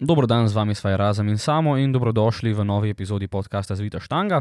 [0.00, 4.00] Dobro dan, z vami sva Razem in Samo in dobrodošli v novi epizodi podcasta Zvita
[4.00, 4.40] Štanga.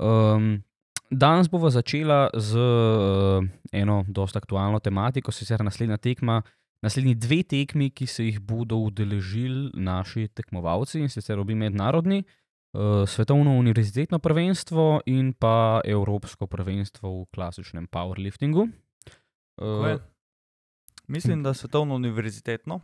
[0.00, 0.64] Um,
[1.12, 3.44] danes bova začela z uh,
[3.76, 6.40] eno dosta aktualno tematiko, sicer naslednja tekma,
[6.80, 12.24] naslednji dve tekmi, ki se jih bodo udeležili naši tekmovalci in sicer obi mednarodni,
[12.72, 18.64] uh, svetovno univerzitetno prvenstvo in pa evropsko prvenstvo v klasičnem powerliftingu.
[19.60, 20.00] Uh,
[21.10, 22.80] Mislim, da svetovno univerzitetno,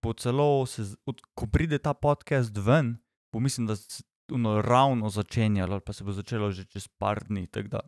[0.00, 2.96] po celo, se, od, ko pride ta podcast ven,
[3.32, 7.24] bo mislim, da se ono ravno začenjalo, ali pa se bo začelo že čez par
[7.24, 7.46] dni.
[7.46, 7.80] Tako da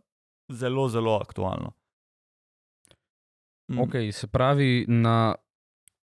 [0.51, 1.73] zelo, zelo aktualno.
[3.71, 5.35] Mm, Ok, se pravi, na,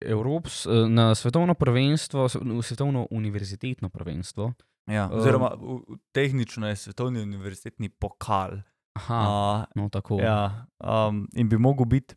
[0.00, 2.28] Evrops, eh, na svetovno prvenstvo,
[2.62, 4.52] svetovno univerzitetno prvenstvo.
[4.86, 8.50] Ja, Um, oziroma, v, tehnično je svetovni univerzitetni pokal.
[8.96, 10.20] Aha, Uh, no tako.
[10.20, 12.14] ja, um, in bi mogel biti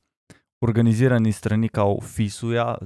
[0.62, 2.78] organiziran strani kao FISU-ja,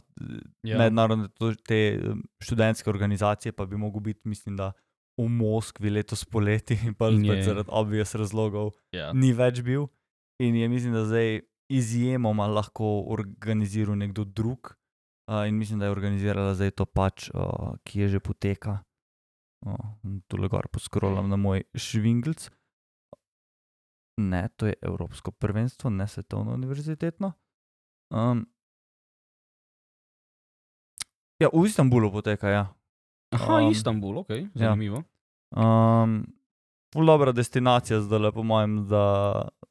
[0.64, 0.77] Ja.
[0.77, 1.27] mednarodne
[1.68, 2.00] te
[2.40, 4.72] študentske organizacije, pa bi mogel biti, mislim, da
[5.18, 7.44] v Moskvi letos poleti, pa je.
[7.44, 9.14] zaradi obvious razlogov Ja.
[9.14, 9.88] ni več bil.
[10.42, 14.75] In je, mislim, da zdaj izjemoma lahko organiziral nekdo drug.
[15.31, 18.84] Uh, in mislim, da je organizirala zdaj to pač, uh, ki je že poteka.
[19.66, 19.75] Uh,
[20.28, 22.50] tu le gor poskrolam na moj švinglc.
[24.22, 27.31] Ne, to je Evropsko prvenstvo, ne svetovno univerzitetno.
[28.14, 28.45] Um,
[31.42, 32.64] ja, v Istanbulu poteka, ja.
[33.33, 35.02] Aha, Um, Istanbul, ok, zanimivo.
[35.50, 36.22] Um,
[36.94, 39.06] Ful dobra destinacija zdaj, le, po mojem, za,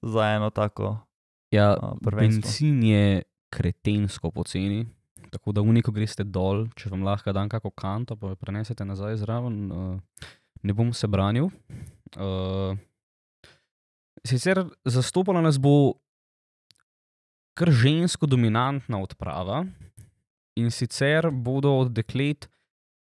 [0.02, 0.96] za eno tako.
[1.54, 2.42] Ja, prvenstvo.
[2.42, 4.86] benzin je kretensko poceni.
[5.30, 8.84] Tako da v neko greste dol, če vam lahko dam kako kanto, pa jo prenesete
[8.84, 10.26] nazaj zraven, uh,
[10.62, 11.46] ne bom se branil.
[12.18, 12.74] Uh,
[14.26, 15.94] sicer zastopala nas bo
[17.54, 19.64] kar žensko dominantna odprava
[20.56, 22.48] in sicer bodo od deklet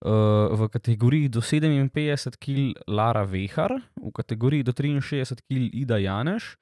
[0.04, 6.56] uh, v kategoriji do 57 kg Lara Vehar, v kategoriji do 63 kg Ida Janeš,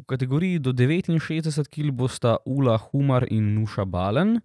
[0.00, 4.40] v kategoriji do 69 kg bosta Ula Humar in Nuša Balen,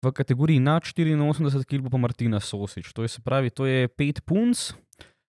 [0.00, 2.92] v kategoriji nad 84 kg pa Martina Sosič.
[2.92, 4.72] To je se pravi, to je pet punc.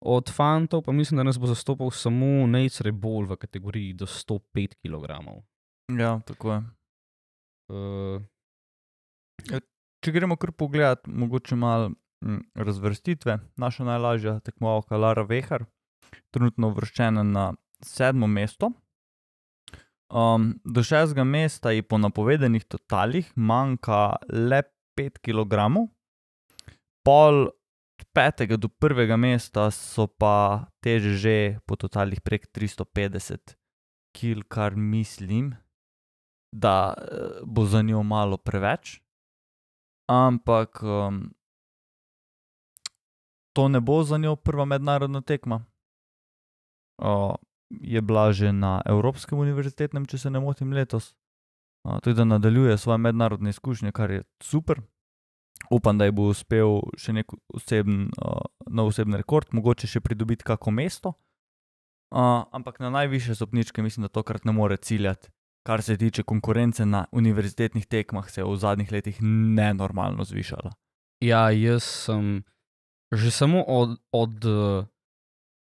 [0.00, 4.80] Od fantov pa mislim, da nas bo zastopal samo Nate Rebol v kategoriji do 105
[4.80, 5.04] kg.
[5.92, 6.60] Ja, tako je.
[7.70, 8.22] Uh,
[10.00, 11.90] Če gremo kar pogledat, mogoče malo
[12.24, 13.36] mm, razvrstitve.
[13.60, 15.66] Naša najlažja tekmovalka Lara Vehar,
[16.32, 17.50] trenutno uvrščena na
[17.84, 18.72] sedmo mesto.
[20.10, 24.64] Um, do šestega mesta ji po napovedanih totalih manjka le
[24.98, 25.68] 5 kg,
[27.06, 27.44] pol
[28.00, 31.36] od petega do prvega mesta so pa teže že
[31.66, 33.54] po totalih prek 350
[34.16, 35.54] kg, kar mislim,
[36.52, 39.00] da eh, bo za njo malo preveč.
[40.08, 41.30] Ampak um,
[43.52, 45.64] to ne bo za njo prva mednarodna tekma.
[46.98, 47.36] O,
[47.70, 51.14] je bila že na Evropskem univerzitetnem, če se ne motim, letos.
[51.84, 54.82] O, Tako da nadaljuje svoje mednarodne izkušnje, kar je super.
[55.70, 60.44] Upam, da ji bo uspel še nek oseben, uh, nov osebni rekord, mogoče še pridobiti
[60.44, 61.14] kako mesto.
[62.10, 65.30] Uh, ampak na najvišje stopničke mislim, da tokrat ne more ciljati.
[65.66, 69.18] Kar se tiče konkurence na univerzitetnih tekmah, se je v zadnjih letih
[69.56, 70.72] nenormalno zvišala.
[71.20, 72.42] Ja, jaz sem
[73.10, 74.86] že samo od, od eh,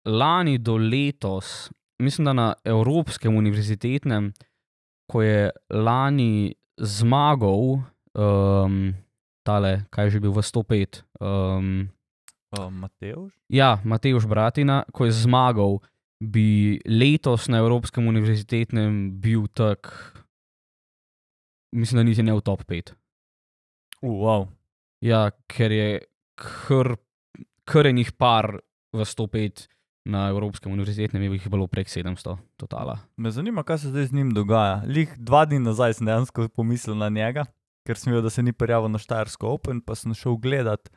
[0.05, 1.71] lani do letos,
[2.01, 4.33] mislim, da na Evropskem univerzitetnem,
[5.11, 7.81] ko je lani zmagal,
[8.13, 8.93] um,
[9.43, 11.01] tale, kaj je že bil v 105.
[11.19, 11.89] Um,
[12.51, 13.31] Uh, Mateoš?
[13.47, 15.79] ja, Mateoš Bratina, ko je zmagal,
[16.21, 19.89] bi letos na Evropskem univerzitetnem bil tak,
[21.75, 22.93] mislim, da niti ne v top 5.
[24.01, 24.47] Uh, wow.
[25.01, 25.89] Ja, ker je
[26.37, 26.93] kar,
[27.65, 28.61] kar enih par
[28.93, 29.65] v 105
[30.05, 32.99] na Evropskem univerzitetnem, je jih bilo prek 700 totala.
[33.17, 34.81] Me zanima, kaj se zdaj z njim dogaja.
[34.85, 37.45] Lih dva dni nazaj sem dejansko pomislil na njega,
[37.85, 40.89] ker sem videl, da se ni prijavil na Štajersko Open, pa sem šel gledat.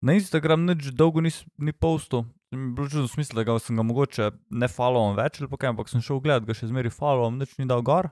[0.00, 2.24] Na Instagram nič dolgo nis, ni postal.
[2.50, 5.70] Mi je bilo čudno smisel, da ga sem ga mogoče ne followam več ali kaj,
[5.70, 8.10] ampak sem šel gledat, ga še zmeri followam, nič ni dal gor.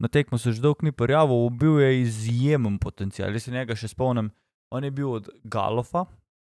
[0.00, 3.32] Na tekmo se že dolgo ni prijavil, bil je izjemen potencial.
[3.36, 4.32] Jaz se njega še spomnim,
[4.72, 6.08] on je bil od Galofa, uh,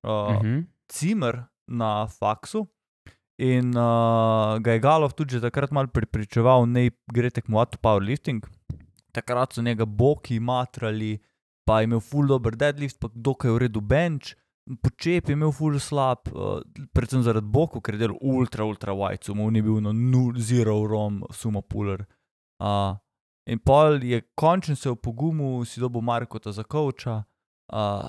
[0.06, 0.64] Uh -huh.
[0.88, 2.66] cimer na faksu.
[3.38, 8.46] In uh, ga je Galov tudi že takrat malo pripričeval, da gre tekmovati v powerlifting.
[9.12, 11.18] Takrat so njega boki matrali,
[11.66, 14.36] pa je imel full dober deadlift, pa dokaj v redu bench,
[14.82, 16.58] počep je imel full slab, uh,
[16.92, 20.86] predvsem zaradi boku, ker je delal ultra, ultra wide, sumo ni bil no nul, zero
[20.86, 22.02] rom, sumo puller.
[22.58, 22.96] Uh,
[23.46, 27.22] in pol je končno se v pogumu, si dobil Markota za koča.
[27.68, 28.08] Uh,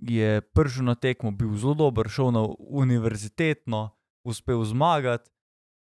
[0.00, 3.90] je prišel na tekmo, bil zelo dober, šel na univerzitetno,
[4.24, 5.30] uspel zmagati.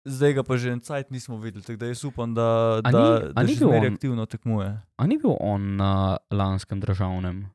[0.06, 2.98] Zdaj ga pa že en cajt nismo videli, tako da jaz upam, da, A da,
[3.00, 4.68] ni- a da ni še zmeraj aktivno tekmuje.
[4.96, 5.92] A ni bil on na
[6.30, 7.50] lanskem državnem?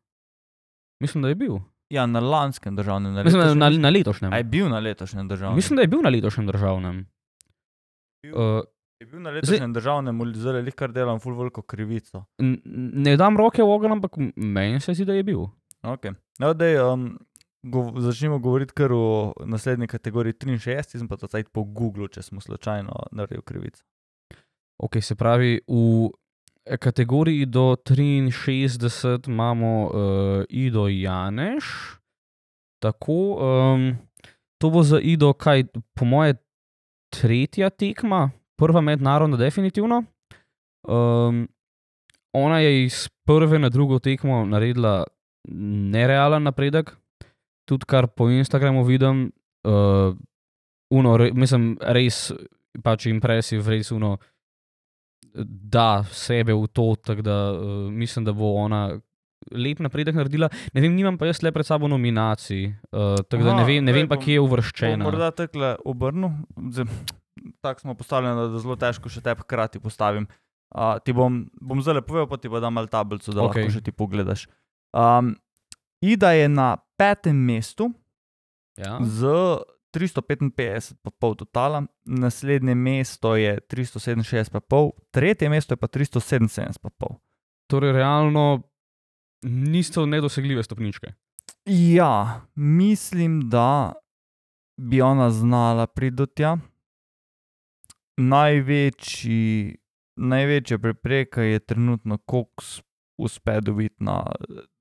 [1.01, 1.57] Mislim, da je bil.
[1.92, 4.33] Ja, na lanskem državnem, na Mislim, na, na letošnjem.
[4.33, 5.56] A je bil na letošnjem državnem?
[5.56, 7.01] Mislim, da je bil na letošnjem državnem.
[8.24, 8.63] Bil- Uh,
[9.01, 12.24] je bil na letošnjem državnem, zdaj je kar delam ful veliko krivico.
[13.01, 15.45] ne dam roke v ogenj, ampak meni se zdi, da je bil.
[15.81, 16.13] Okay.
[16.39, 17.18] No, dej, um,
[17.63, 22.21] go, začnimo govoriti kar o naslednji kategoriji 63, sem pa to cajt po Googlu, če
[22.21, 23.83] smo slučajno naredili krivico.
[24.77, 26.09] Ok, se pravi, v
[26.79, 31.65] kategoriji do 63 imamo uh, Ido Janeš.
[32.81, 33.97] Tako, um,
[34.61, 35.63] to bo za Ido, kaj
[35.93, 36.35] po moje,
[37.13, 40.03] tretja tekma, prva mednarodna, definitivno.
[40.87, 41.47] Um,
[42.33, 45.03] ona je iz prve na drugo tekmo naredila
[45.91, 46.97] nerealen napredek,
[47.65, 49.31] tudi kar po Instagramu vidim.
[49.63, 50.15] Uh,
[50.89, 52.31] uno, re, mislim, res
[52.83, 53.91] pač impresiv, res
[55.36, 59.00] da sebe v to, tako da uh, mislim, da bo ona
[59.51, 60.50] lep napredek naredila.
[60.74, 63.95] Ne vem, nimam pa jaz le pred sabo nominacij, uh, tako da ne vem, ne
[63.95, 65.04] vem pa, kje je uvrščena.
[65.04, 66.36] morda takole obrnil,
[67.62, 70.28] tako smo postavljeni, da je zelo težko še te hkrati postavim.
[70.72, 73.66] Uh, ti bom, bom zdaj povedal, pa ti bo dam malo tablico, da okay.
[73.66, 74.45] Lahko še ti pogledaš.
[74.95, 75.36] Um,
[76.01, 77.92] Ida je na petem mestu
[78.80, 78.98] Ja?
[79.04, 79.28] z
[79.93, 87.15] 355,5 totala, naslednje mesto je 367,5, tretje mesto je pa 377,5.
[87.67, 88.61] Torej, realno
[89.43, 91.13] niso nedosegljive stopničke.
[91.65, 93.93] Ja, mislim, da
[94.77, 96.57] bi ona znala priti do tja.
[98.17, 99.77] Največji,
[100.15, 102.63] največja prepreka je trenutno, koliko
[103.17, 104.25] uspe dobiti na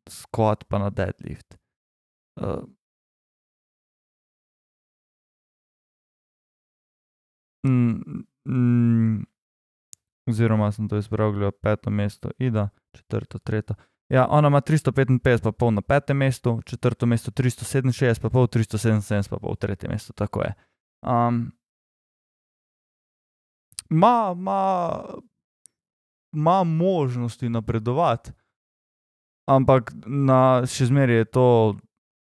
[0.09, 1.57] squat, pa na deadlift.
[2.41, 2.65] Uh,
[7.67, 9.27] mm, mm,
[10.29, 13.77] oziroma sem to izpravljal, peto mesto, Ida, četrto, tretje.
[14.11, 19.31] Ja, ona ima 355, pa pol na petem mestu, četrto mesto 367, pa pol 377,
[19.31, 20.55] pa pol tretje mesto, tako je.
[21.07, 21.53] Um,
[23.91, 25.01] ma, ma,
[26.33, 28.33] ma možnosti napredovati,
[29.47, 31.47] ampak na, še zmeraj je to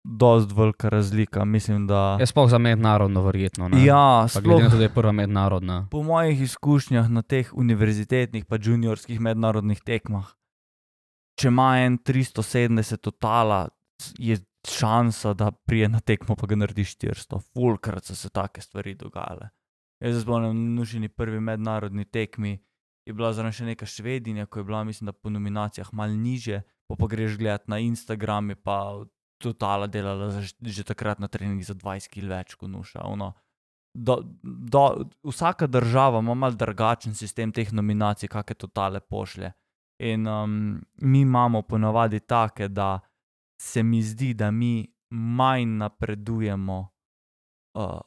[0.05, 1.45] dost velika razlika.
[1.45, 2.17] Mislim, da.
[2.21, 3.69] Je sploh za mednarodno, verjetno.
[3.69, 3.85] Ne?
[3.85, 5.89] Ja, Pa glede na sploh to, da je prva mednarodna.
[5.91, 10.27] po mojih izkušnjah na teh univerzitetnih, pa juniorskih mednarodnih tekmah,
[11.39, 13.69] če ima en 370 totala,
[14.19, 14.37] je
[14.69, 17.41] šansa, da prije na tekmo pa ga naredi 400.
[17.55, 19.49] Fulkrat so se take stvari dogajale.
[20.01, 22.59] Jaz se spomnim, na nušeni prvi mednarodni tekmi
[23.07, 26.97] je bila zraven še neka švedinja, ko je bila, mislim, po nominacijah malo niže, pa,
[26.99, 29.05] pa greš gledat na Instagram, pa
[29.43, 33.03] totala delala za, ž- že takrat na trening za 20 kg več kot nuša.
[33.11, 33.33] Ono,
[33.95, 34.85] do, do,
[35.27, 39.53] vsaka država ima mal drugačen sistem teh nominacij, kakšne totale pošlje.
[40.03, 43.01] In um, mi imamo ponavadi take, da
[43.63, 46.79] se mi zdi, da mi manj napredujemo
[47.79, 48.01] uh,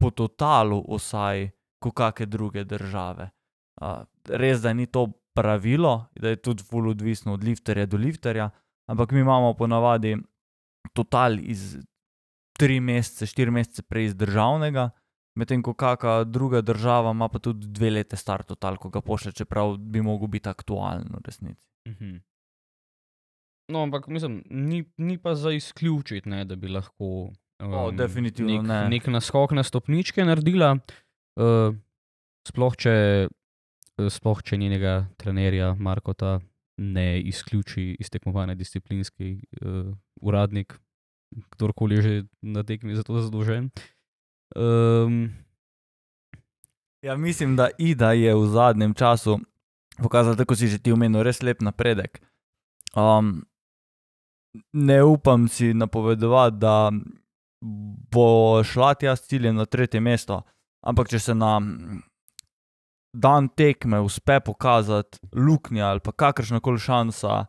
[0.00, 1.50] po totalu, vsaj
[1.82, 3.30] kot kakšne druge države.
[3.82, 8.50] Uh, res, da ni to pravilo, da je tudi ful odvisno od lifterja do lifterja,
[8.88, 10.16] ampak mi imamo ponavadi
[10.94, 11.76] total iz
[12.56, 14.90] tri mesece, štiri mesece prej iz državnega,
[15.36, 19.32] medtem ko kakšna druga država ima pa tudi dve leti star total, ko ga pošlje,
[19.42, 21.66] čeprav bi mogel biti aktualen v resnici.
[21.88, 22.16] Mhm.
[23.68, 27.30] No, ampak mislim, ni, ni pa za izključiti, ne, da bi lahko.
[27.62, 28.80] Um, O, definitivno nek, ne.
[28.88, 30.76] Nek naskok na stopničke naredila,
[31.40, 31.74] uh,
[32.46, 32.92] sploh, če,
[33.26, 36.36] eh, sploh če njenega trenerja Markota
[36.76, 40.78] ne izključi iz tekmovanja disciplinski uh, uradnik,
[41.50, 43.70] kdorkoli je že na tekmi za to zadolžen.
[44.56, 45.32] Um,
[47.06, 49.38] Ja, mislim, da Ida je v zadnjem času
[50.02, 52.18] pokazala, tako si že ti omenil, res lep napredek.
[52.96, 53.44] Um,
[54.72, 56.90] ne upam si napovedovati, da
[58.10, 60.42] bo šla tja s ciljem na tretje mesto,
[60.82, 61.60] ampak če se na
[63.16, 67.44] dan tekme uspe pokazati luknja ali pa kakršna koli šansa,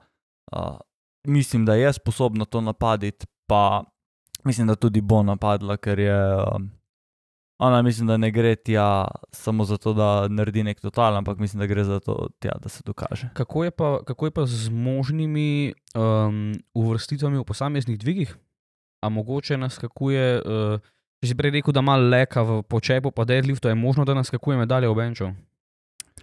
[0.52, 0.78] uh,
[1.28, 3.84] mislim, da je sposobna to napaditi, pa
[4.44, 6.36] mislim, da tudi bo napadla, ker je.
[6.36, 6.72] Um,
[7.60, 11.66] Ona mislim, da ne gre tja samo zato, da naredi nek total, ampak mislim, da
[11.66, 13.30] gre za to, tja, da se dokaže.
[13.34, 18.38] kako, je pa, kako je pa z možnimi um, uvrstitvami v posameznih dvigih?
[19.02, 20.80] A mogoče naskakuje, uh,
[21.22, 24.58] če si prej rekel, da ima leka v počepu, pa deadliftu, je možno, da naskakuje
[24.58, 25.34] medalje v benču.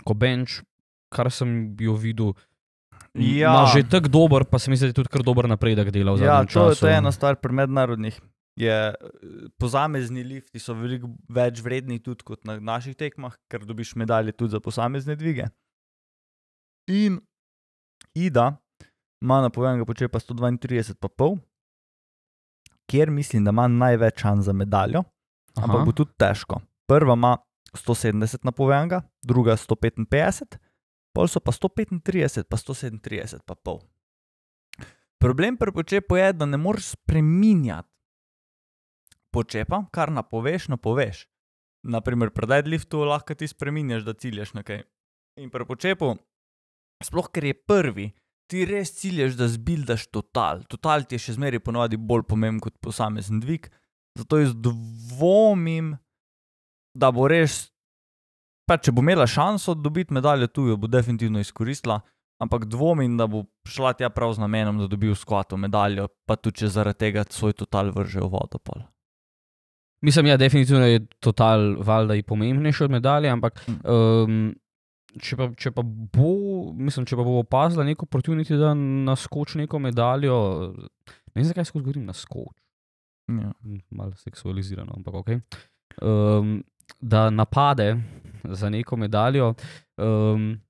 [0.02, 0.62] Ko benč,
[1.08, 2.34] kar sem jo videl,
[3.14, 3.66] Ja.
[3.66, 6.16] že tako dober, pa se mi zdi, da je tudi kar dober napredek delal.
[6.16, 6.80] v Ja, zadnjem to, času.
[6.80, 8.18] to je ena stvar pri mednarodnih.
[8.56, 8.94] Je, eh,
[9.56, 14.50] posamezni lifti so veliko več vredni tudi kot na naših tekmah, ker dobiš medalje tudi
[14.50, 15.46] za posamezne dvige.
[16.88, 17.18] In
[18.12, 18.56] Ida
[19.20, 21.38] ima na povedanega počepa 132,5,
[22.86, 25.02] kjer mislim, da ima največ šans za medaljo,
[25.56, 25.64] Aha.
[25.64, 26.60] ampak bo tudi težko.
[26.86, 27.36] Prva ima
[27.78, 30.58] 170 na povedanega, druga 155,
[31.14, 33.82] pol so pa 135, pa 137, pa pol.
[35.18, 37.88] Problem pri počepu je, da ne moreš spremenjati
[39.34, 41.24] počepa, kar napoveš, napoveš.
[41.84, 44.84] Naprimer, pri deadliftu lahko ti spremeniš, da ciljaš na kaj.
[45.40, 46.14] In pri počepu,
[47.02, 48.06] sploh ker je prvi,
[48.48, 50.62] ti res ciljaš, da zbildaš total.
[50.70, 53.66] Total ti je še zmeraj ponovadi bolj pomemben kot posamezen dvig.
[54.14, 55.96] Zato jaz dvomim,
[56.94, 57.64] da bo res,
[58.68, 62.00] pa če bo imela šanso dobiti medaljo tu, jo bo definitivno izkoristila,
[62.42, 66.36] ampak dvomim, da bo šla tja prav z namenom, da dobi v skvatu medaljo, pa
[66.36, 68.84] tudi če zaradi tega svoj total vrže v vodopol.
[70.04, 73.80] Mislim, ja, definitivno je total valjda i pomembnejši od medalje, ampak Mm.
[73.88, 74.54] um,
[75.20, 79.78] če, pa, če pa bo, mislim, če pa bo opazila neko protivniki, da naskoči neko
[79.78, 80.36] medaljo,
[80.74, 82.60] ne vem, zakaj skozi govorim naskoči.
[83.32, 83.54] Ja.
[83.90, 85.30] malo seksualizirano, ampak ok.
[86.04, 86.58] Um,
[87.00, 87.96] da napade
[88.44, 89.54] za neko medaljo.
[89.96, 90.60] Um,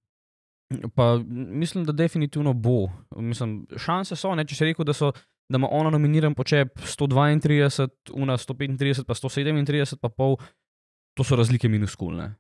[0.94, 2.88] pa mislim, da definitivno bo.
[3.16, 5.12] Mislim, šanse so, ne, če si rekel, da, so,
[5.48, 10.36] da ima ona nominiran počep 132, una 135, pa 137, pa pol,
[11.14, 12.34] to so razlike minuskulne.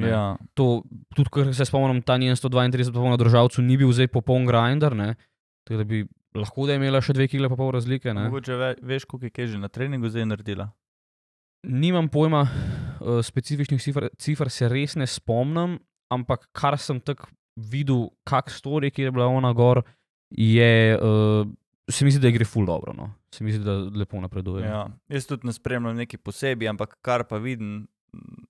[0.00, 0.36] Ja.
[0.56, 0.82] To,
[1.14, 4.46] tudi, ker se spomnim, ta njen 132, pa pol na državcu ni bil zdaj popoln
[4.48, 5.14] grinder, ne.
[5.64, 6.04] Tako da bi
[6.38, 8.12] lahko da imela še dve kile pa pol razlike.
[8.16, 8.26] Ne.
[8.28, 10.70] Mogoče ve, veš, koliko je že na treningu zdaj naredila.
[11.64, 12.44] Nimam pojma,
[13.04, 15.78] uh, specifičnih cifr, cifr se res ne spomnim,
[16.12, 19.82] ampak kar sem tako videl, kak stori, ki je bila ona gor,
[20.30, 21.46] je, uh,
[21.90, 22.94] se mi zdi, da gre ful dobro.
[22.96, 23.12] No.
[23.34, 24.64] Se mi zdi, da lepo napreduje.
[24.66, 24.88] Ja.
[25.12, 27.84] Jaz tudi ne spremljam neki posebej, ampak kar pa vidim
[28.14, 28.46] mm,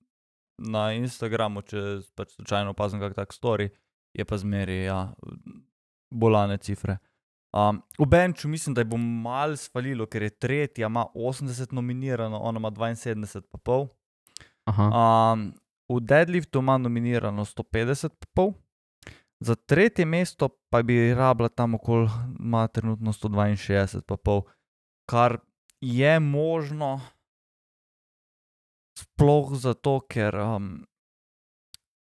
[0.71, 3.69] na Instagramu, če pač slučajno opazim kak tak story,
[4.15, 5.09] je pa zmeri, ja,
[6.09, 6.97] bolane cifre.
[7.55, 12.39] Um, v Benču mislim, da je bo mal svalilo, ker je tretja, ima 80 nominirano,
[12.39, 13.43] ona ima 72,5.
[13.45, 13.95] Aha,
[14.65, 15.53] Um,
[15.89, 18.53] v deadliftu ima nominirano 150,5.
[19.39, 24.41] Za tretje mesto pa bi rabila tam okoli, ima trenutno 162,5,
[25.09, 25.37] kar
[25.81, 27.01] je možno,
[28.97, 30.85] sploh zato, ker, um,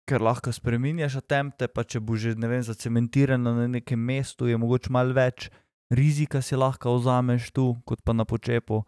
[0.07, 4.89] ker lahko spremenjaš attempte, pa če bo že vem, zacementirano na nekem mestu, je mogoče
[4.89, 5.51] malo več
[5.89, 8.83] rizika si lahko vzameš tu, kot pa na počepu.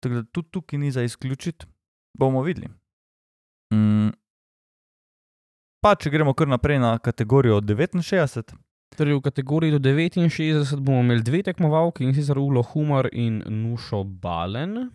[0.00, 1.66] Tako da tudi tukaj ni za izključiti,
[2.18, 2.68] bomo videli.
[5.80, 8.56] Pa če gremo kar naprej na kategorijo 69.
[8.98, 14.02] torej v kategoriji do 69 bomo imeli dve tekmovalki in sicer Ulo Humor in Nušo
[14.04, 14.90] Balen.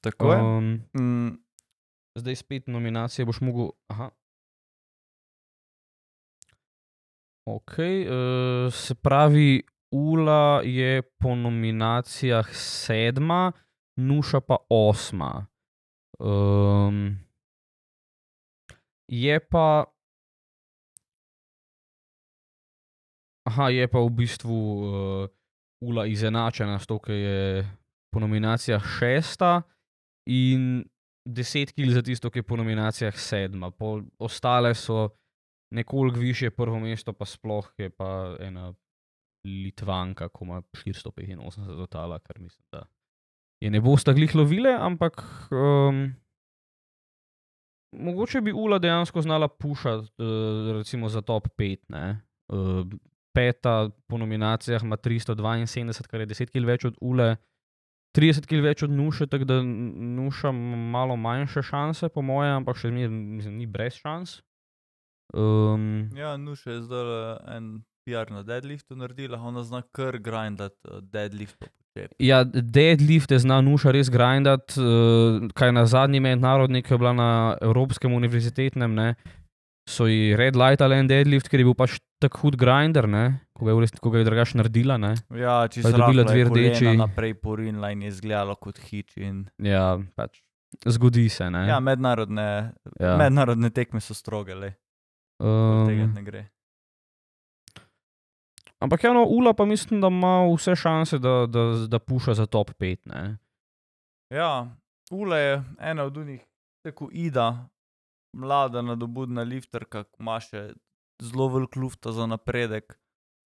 [0.00, 0.38] Tako je.
[0.38, 1.38] Um, Mm,
[2.18, 3.70] zdaj spet nominacije boš mogel.
[3.88, 4.10] Aha.
[7.46, 13.52] Ok, uh, se pravi, Ula je po nominacijah sedma,
[13.96, 15.46] Nuša pa osma.
[16.18, 17.18] Um,
[19.08, 19.84] je pa.
[23.50, 25.26] Aha, je pa v bistvu uh,
[25.82, 27.64] Ula izenačena s to, ki je
[28.14, 29.62] po nominacijah šesta
[30.30, 30.84] in
[31.24, 33.70] deset kil za tisto, ki je po nominacijah sedma.
[33.70, 35.08] Po, ostale so
[35.74, 38.74] nekoliko više, prvo mesto pa sploh je pa ena
[39.46, 42.84] Litvanka, ko ima 485 totala, kar mislim, da
[43.60, 46.14] je ne boste glih lovile, ampak um,
[47.96, 51.78] mogoče bi Ula dejansko znala pušati, uh, recimo za top 5.
[51.88, 52.20] Ne?
[52.52, 52.86] Uh,
[53.34, 57.36] peta po nominacijah ima 372, kar je 10 kil več od Ule.
[58.18, 62.90] 30 kil več od Nuša, tako da Nuša malo manjše šanse, po mojem, ampak še
[62.90, 64.40] zmeraj mislim, ni brez šans.
[65.30, 67.12] Um, ja, Nuša je zdaj
[67.54, 67.68] en
[68.02, 71.70] PR na deadliftu naredila, ona zna kar grindati uh, deadlift
[72.18, 77.12] ja, deadlift je zna Nuša res grindati, uh, kaj na zadnji mednarodni, ki je bila
[77.12, 77.30] na
[77.62, 79.14] Evropskem univerzitetnem, ne,
[79.88, 83.22] so ji red lightali en deadlift, ker je bil pač tako hud grinder, ne,
[83.52, 84.96] ko ga je, resni- ko ga je drugače naredila.
[84.96, 85.14] Ne.
[85.32, 86.92] Ja, če si dobila dve rdeči.
[86.96, 89.16] Naprej porinila in je izgledalo kot hič.
[89.16, 90.42] In, Ja, pač
[90.86, 91.48] zgodi se.
[91.48, 91.66] Ne.
[91.66, 93.16] ja, mednarodne, Ja.
[93.16, 94.74] mednarodne tekme so stroge, le.
[95.38, 96.42] Um, tega um, ne gre.
[98.78, 102.46] ampak ja, no, Ula pa mislim, da ima vse šanse, da, da, da puša za
[102.46, 102.98] top 5.
[103.06, 103.36] Ne.
[104.30, 104.68] Ja,
[105.10, 106.40] Ula je ena od unih,
[106.84, 107.68] tako Ida,
[108.32, 110.70] mlada, nadobudna lifterka, ki ima še
[111.22, 112.96] zelo velik luft za napredek.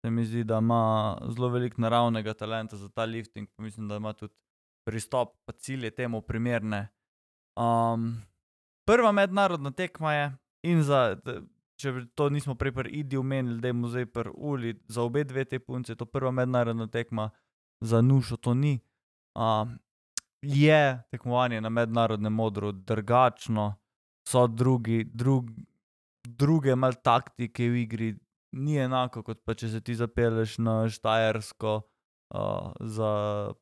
[0.05, 3.97] Se mi zdi, da ima zelo veliko naravnega talenta za ta lifting, pa mislim, da
[3.97, 4.35] ima tudi
[4.85, 6.89] pristop, pa cilje temu primerne.
[7.57, 8.23] Um,
[8.87, 10.27] prva mednarodna tekma je,
[10.63, 11.17] in za,
[11.81, 15.45] če to nismo prej pri Idi omenili, da je muzej pri Uli, za obe dve
[15.45, 17.31] te punce je to prva mednarodna tekma,
[17.81, 18.79] za Nušo to ni.
[19.35, 19.79] Um,
[20.43, 23.75] je tekmovanje na mednarodnem modru drugačno,
[24.29, 25.51] so drugi, drug,
[26.25, 28.11] druge mal taktike v igri,
[28.55, 33.13] ni enako, kot pa če se ti zapelješ na Štajersko uh, za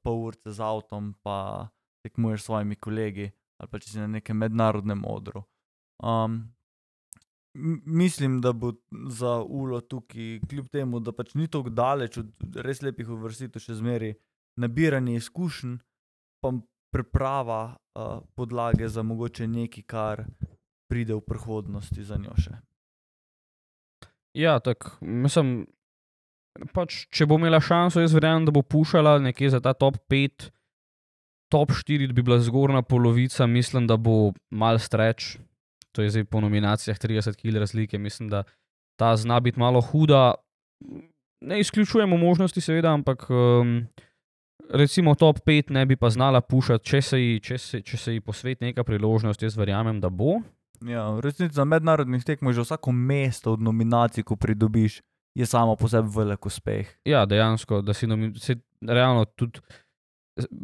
[0.04, 1.68] pol ure z avtom, pa
[2.06, 5.44] tekmuješ s svojimi kolegi, ali pa če si na nekem mednarodnem odru.
[6.02, 6.42] Um,
[7.86, 8.72] mislim, da bo
[9.08, 12.32] za Ulo tukaj, kljub temu, da pač ni tako daleč od
[12.64, 14.14] res lepih uvrstitev, še zmeraj
[14.60, 15.78] nabiranje izkušenj,
[16.42, 16.52] pa
[16.92, 20.24] priprava uh, podlage za mogoče nekaj, kar
[20.90, 22.56] pride v prihodnosti za njo še.
[24.36, 25.66] Ja, tako, mislim,
[26.72, 30.48] pač, če bo imela šanso, jaz verjamem, da bo pušala nekje za ta top 5,
[31.52, 35.36] top 4, da bi bila zgornja polovica, mislim, da bo mal streč.
[35.92, 38.44] To je zdaj po nominacijah 30 kg razlike, mislim, da
[38.96, 40.34] ta zna biti malo huda.
[41.44, 43.82] Ne izključujemo možnosti, seveda, ampak um,
[44.70, 48.14] recimo top 5 ne bi pa znala pušati, če se ji, če se, če se
[48.14, 50.40] ji posveti neka priložnost, jaz verjamem, da bo.
[50.82, 55.00] Ja, resnici za mednarodnih tekmah že vsako mesto od nominacij, ko pridobiš,
[55.34, 56.88] je samo po sebi velik uspeh.
[57.04, 59.62] Ja, dejansko, da si nomi, se, realno tudi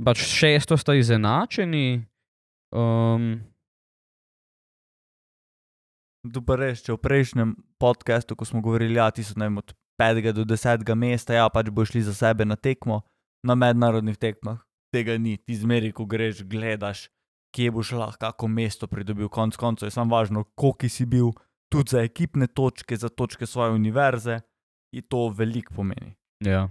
[0.04, 2.02] pač šesto sta izenačeni.
[2.74, 3.38] Um,
[6.44, 10.32] pa res, če v prejšnjem podkastu, ko smo govorili, ja, so ne vem, od 5
[10.32, 13.02] do 10 mesta, ja, pač bo šli za sebe na tekmo,
[13.46, 14.58] na mednarodnih tekmah.
[14.92, 17.08] Tega ni, ti zmeri, ko greš, gledaš,
[17.54, 19.28] kje boš lahko kako mesto pridobil.
[19.28, 21.32] Konec koncev je samo važno, koliko si bil,
[21.68, 24.40] tudi za ekipne točke, za točke svoje univerze,
[24.92, 26.14] in to veliko pomeni.
[26.40, 26.68] ja.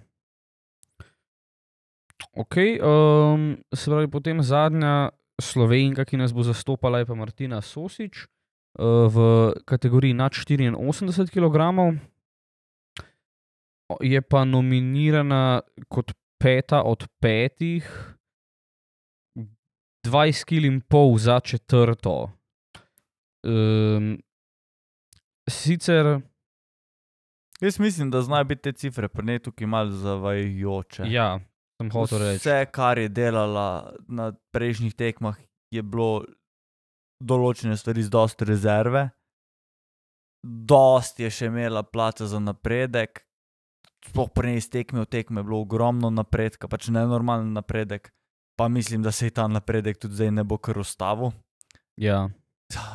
[2.33, 5.09] Ok, um, se pravi, potem zadnja
[5.41, 9.17] slovenka, ki nas bo zastopala, je pa Martina Sosič uh, v
[9.65, 11.57] kategoriji nad 84 kg.
[14.01, 17.87] Je pa nominirana kot peta od petih,
[20.07, 22.31] 20 kg in pol za četrto.
[23.47, 24.17] Um,
[25.49, 26.19] sicer,
[27.61, 31.03] Jaz mislim, da znajo biti te cifre pri njej tukaj malo zavajajoče.
[31.07, 31.39] ja,
[31.81, 32.37] sem hotel reči.
[32.37, 35.37] Vse, kar je delala na prejšnjih tekmah,
[35.73, 36.25] je bilo
[37.23, 39.09] določene stvari z dosti rezerve.
[40.45, 43.26] Dost je še imela placa za napredek,
[44.07, 48.11] sploh pri njej iz tekme v tekme je bilo ogromno napredka, pač nenormalen napredek.
[48.57, 51.31] Pa mislim, da se ji ta napredek tudi zdaj ne bo kar ustavil.
[51.97, 52.29] Ja.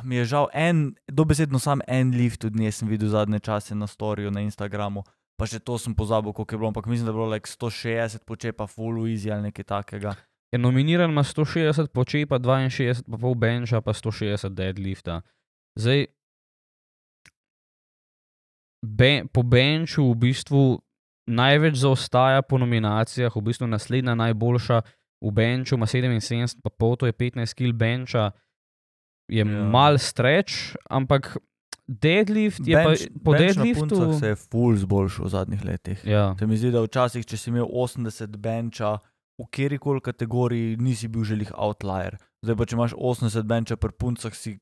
[0.04, 4.30] Mi je žal, en, dobesedno sam en lift tudi nisem videl zadnje čase na storju
[4.30, 5.04] na Instagramu,
[5.38, 8.26] pa še to sem pozabil, koliko je bilo, ampak mislim, da je bilo like 160
[8.28, 10.16] počepa full easy ali nekaj takega.
[10.52, 15.22] Je nominiran ima 160 počepa, 62 pa pol benča, pa 160 deadlifta.
[15.80, 16.04] Zdaj,
[18.84, 20.82] be, po benču v bistvu
[21.26, 24.82] največ zaostaja po nominacijah, v bistvu naslednja najboljša
[25.22, 28.30] v benču ima 77, pa pol, to je 15 kg benča,
[29.28, 29.64] je Ja.
[29.64, 31.36] mal streč, ampak
[31.86, 34.18] deadlift je Bench- pa po deadliftu.
[34.18, 36.04] se je full zboljšal v zadnjih letih.
[36.04, 38.98] Ja, Se mi zdi, da včasih, če si imel 80 benča
[39.38, 42.18] v kjer koli kategoriji, nisi bil želih outlier.
[42.42, 44.58] Zdaj pa, če imaš 80 benča pri puncah, si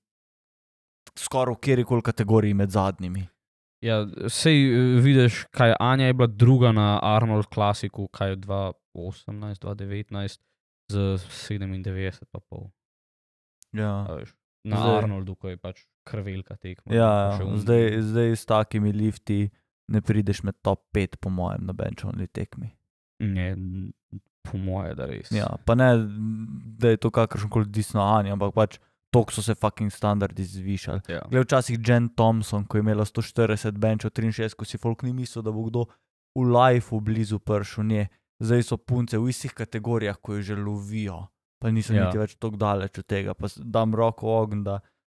[1.17, 3.29] skoraj v kjer koli kategoriji med zadnjimi.
[3.85, 9.65] Ja sej eh, vidiš, kaj Anja je bila druga na Arnold Classicu, kaj je 2018,
[9.65, 10.41] 2019
[10.91, 10.97] z
[11.49, 12.71] 97 pa pol.
[13.73, 14.07] Ja.
[14.65, 14.99] Na Zdaj-.
[14.99, 16.93] Arnoldu, ko je pač krvelka tekma.
[16.95, 17.57] Ja, ja.
[17.57, 19.49] Zdaj, zdaj s takimi lifti
[19.91, 22.71] ne prideš med top 5, po mojem, na benčovni tekmi.
[23.21, 23.55] Ne,
[24.47, 25.33] po moje, da res.
[25.35, 25.91] Ja, pa ne,
[26.81, 28.79] da je to kakršen koli disnoanje, ampak pač
[29.11, 31.01] tok so se fucking standardi zvišali.
[31.09, 31.23] Ja.
[31.31, 35.43] Glej, včasih Jen Thompson, ko je imela 140 benčov, 63, ko si folk ni mislil,
[35.43, 35.85] da bo kdo
[36.39, 38.07] v lifeu blizu pršel nje.
[38.41, 41.27] Zdaj so punce v istih kategorijah, ko jo že lovijo,
[41.61, 42.03] pa niso ja.
[42.03, 42.07] Ja.
[42.07, 43.35] niti več tako daleč od tega.
[43.35, 44.79] Pa dam roko v ogenj, da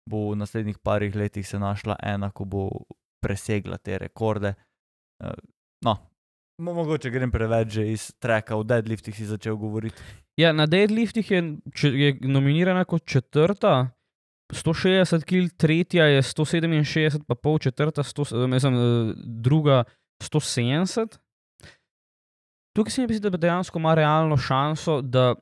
[0.10, 2.70] bo v naslednjih parih letih se našla ena, ko bo
[3.22, 4.56] presegla te rekorde.
[5.24, 5.36] Eh,
[5.82, 5.96] No,
[6.60, 10.02] mogoče grem preveč že iz treka, v deadliftih si začel govoriti.
[10.38, 13.90] ja, na deadliftih je, je nominirana kot četrta.
[14.52, 19.84] 160 kg, tretja je 167, pa pol četrta, 100, mislim, eh, druga
[20.20, 21.18] 170.
[22.76, 25.36] Tukaj se mi zdi, da dejansko ima realno šanso, da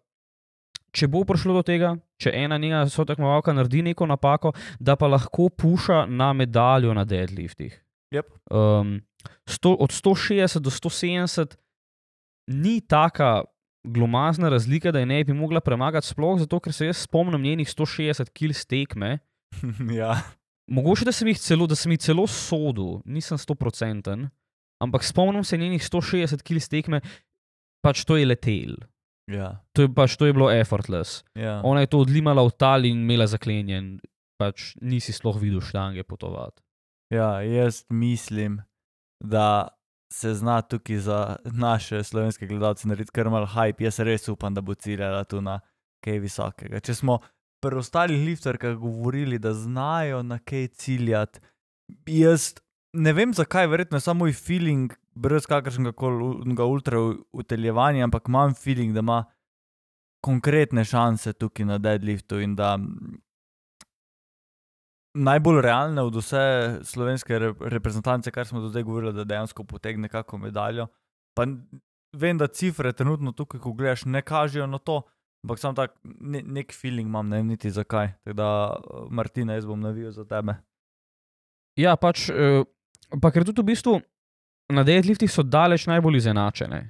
[0.91, 5.49] če bo prišlo do tega, če ena njena sotekmovalka naredi neko napako, da pa lahko
[5.49, 7.88] puša na medaljo na deadliftih.
[8.15, 8.27] Yep.
[8.49, 9.01] Um,
[9.49, 11.55] sto, od 160 do 170
[12.49, 13.43] ni taka
[13.83, 17.67] glomazna razlika, da je ne bi mogla premagati, sploh zato, ker se jaz spomnim njenih
[17.67, 19.19] 160 kil stekme.
[20.01, 20.17] ja.
[20.69, 24.27] Mogoče da sem jih celo, da sem jih celo sodel, nisem 100%,
[24.83, 27.01] ampak spomnim se njenih 160 kil stekme,
[27.85, 28.77] pač to je letel.
[29.29, 29.59] Ja.
[29.77, 31.23] To je, pač, to je bilo effortless.
[31.37, 31.59] Ja.
[31.65, 33.97] Ona je to odlimala v tal in imela zaklenjen,
[34.41, 36.61] pač nisi sploh videl štange potovati.
[37.09, 38.61] Ja, jaz mislim,
[39.23, 39.67] da
[40.13, 43.83] se zna tukaj za naše slovenske gledalce narediti kar mal hype.
[43.83, 45.59] Jaz res upam, da bo ciljala tu na
[46.05, 46.79] kaj visokega.
[46.79, 47.19] Če smo
[47.61, 51.39] pri ostalih lifterkah govorili, da znajo na kaj ciljati,
[52.07, 52.53] jaz
[52.93, 56.99] ne vem zakaj, verjetno je samo moj feeling, brez kakršnega koli ultra
[57.33, 59.25] uteljevanja, ampak imam feeling, da ima
[60.25, 62.77] konkretne šanse tukaj na deadliftu in da
[65.13, 70.09] najbolj realne od vse slovenske re reprezentance, kar smo do zdaj govorili, da dejansko potegne
[70.09, 70.87] kako medaljo.
[71.37, 71.45] Pa
[72.13, 75.01] vem, da cifre trenutno tukaj, ko gledaš, ne kažejo na to,
[75.43, 78.13] ampak sam tak ne, nek feeling imam, ne vem niti zakaj.
[78.23, 78.49] Tako da,
[79.09, 80.55] Martina, jaz bom navijal za tebe.
[81.79, 82.63] Ja, pač, eh,
[83.21, 83.99] pa ker tudi v bistvu
[84.73, 86.81] na deadliftih so daleč najbolj izenačene.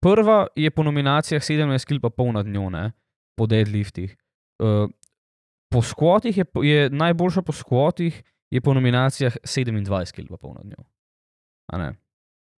[0.00, 2.92] Prva je po nominacijah 17 kil pa pol nad njo, ne,
[3.36, 4.14] po deadliftih.
[4.62, 4.86] Eh,
[5.68, 10.64] Po skvotih je, je najboljša po skvotih, je po nominacijah 27 kil pa pol nad
[10.64, 10.84] njo.
[11.72, 11.90] A ne.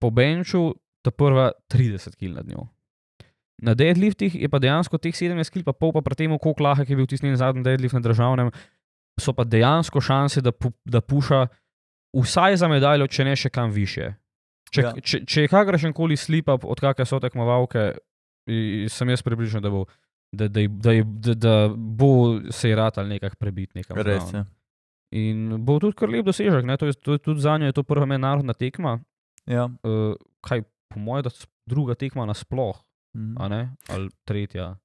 [0.01, 2.67] Po benču ta prva 30 kil nad njo.
[3.59, 6.89] Na deadliftih je pa dejansko teh 17 kil pa pol, pa pri tem, koliko lahek
[6.89, 8.51] je bil tisti zadnji deadlift na državnem,
[9.19, 11.47] so pa dejansko šanse, da, pu, da puša
[12.15, 14.13] vsaj za medaljo, če ne še kam više.
[14.71, 14.93] Če, Ja.
[15.01, 17.97] če, če je kakršen koli slip up od kakšne so tekmovalke,
[18.89, 19.85] sem jaz pripričan, da bo,
[20.31, 22.09] da, da, da, da, da bo
[22.51, 23.97] se je rad ali nekako prebit nekam.
[23.97, 24.45] Res je.
[25.11, 26.77] In bo tudi kar lep dosežek, ne?
[26.77, 28.99] to je, to tudi za njo je to prva mednarodna tekma.
[29.45, 29.65] Ja.
[29.83, 31.29] Uh, kaj, po mojem, da
[31.65, 32.77] druga tekma nasploh,
[33.15, 33.35] Mhm.
[33.37, 33.61] a ne?
[33.87, 34.75] Ali tretja.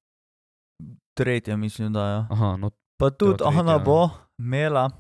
[1.15, 2.13] Tretja, mislim, da je.
[2.13, 2.27] Ja.
[2.31, 3.79] Aha, no, Pa tudi tretja, ona ja.
[3.79, 4.91] bo imela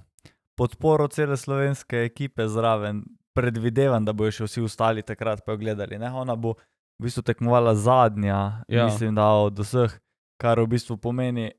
[0.55, 3.05] podporo cele slovenske ekipe zraven.
[3.35, 5.99] Predvidevam, da bojo še vsi ostali takrat pa jo gledali.
[5.99, 6.07] Ne?
[6.13, 6.53] Ona bo
[6.95, 8.53] v bistvu tekmovala zadnja, ja.
[8.69, 8.85] Ja.
[8.85, 9.91] mislim, da od vseh,
[10.41, 11.51] kar v bistvu pomeni,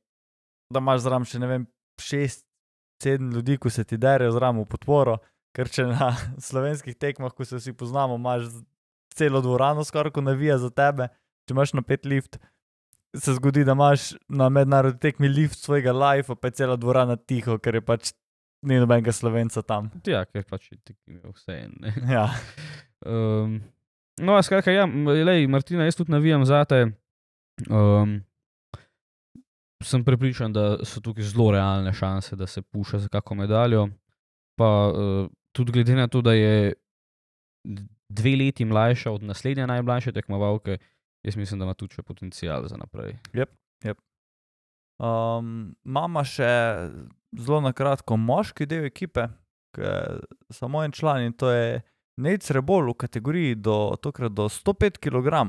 [0.74, 1.68] da imaš zraven še ne vem,
[2.02, 2.44] šest,
[3.04, 5.20] sedem ljudi, ko se ti derejo zraven v podporo,
[5.56, 6.12] ker če na
[6.48, 8.50] slovenskih tekmah, ko se vsi poznamo, imaš
[9.16, 11.10] celo dvorano skoraj, ko navija za tebe,
[11.48, 12.40] če imaš na pet lift.
[13.16, 17.56] Se zgodi, da imaš na mednarodni tekmi lift svojega life, pa je cela dvorana tiho,
[17.64, 18.12] ker je pač
[18.66, 19.88] ni nobenega slovenca tam.
[20.10, 21.78] ja, ker pač je vse en.
[21.80, 21.94] ne.
[22.18, 22.28] Ja,
[23.06, 23.62] Um,
[24.18, 24.86] no, skratka, ja,
[25.26, 26.80] lej, Martina, jaz tudi navijam za te.
[27.70, 28.24] Um,
[29.84, 33.88] sem prepričan, da so tukaj zelo realne šanse, da se puša za kakšno medaljo.
[34.56, 36.74] Pa uh, tudi glede na to, da je
[38.10, 40.78] dve leti mlajša od naslednje najmlajše tekmovalke,
[41.24, 43.18] jaz mislim, da ima tudi še potencial za naprej.
[45.00, 46.52] um, imamo še
[47.40, 49.28] zelo na kratko moški del ekipe,
[49.76, 51.82] ki je samo en član in to je
[52.22, 55.42] Nec Rebol v kategoriji do, tokrat do 105 kg.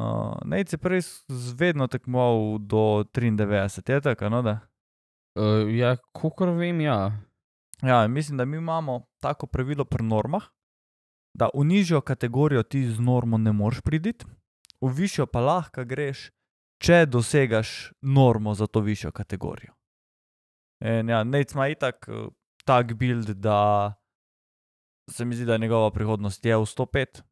[0.00, 1.02] Uh, Nec je prej
[1.56, 4.60] vedno tekmoval do 93, je tako, no da?
[5.36, 7.12] Uh, ja, kolikor vem, ja.
[7.82, 10.42] Ja, mislim, da mi imamo tako pravilo pri normah,
[11.34, 14.24] da v nižjo kategorijo ti z normo ne moreš priditi,
[14.80, 16.30] v višjo pa lahko greš,
[16.80, 19.74] če dosegaš normo za to višjo kategorijo.
[20.80, 22.28] In ja, Nec ima itak eh,
[22.64, 23.92] tak build, da
[25.10, 27.22] se mi zdi, da njegova prihodnost je v 105.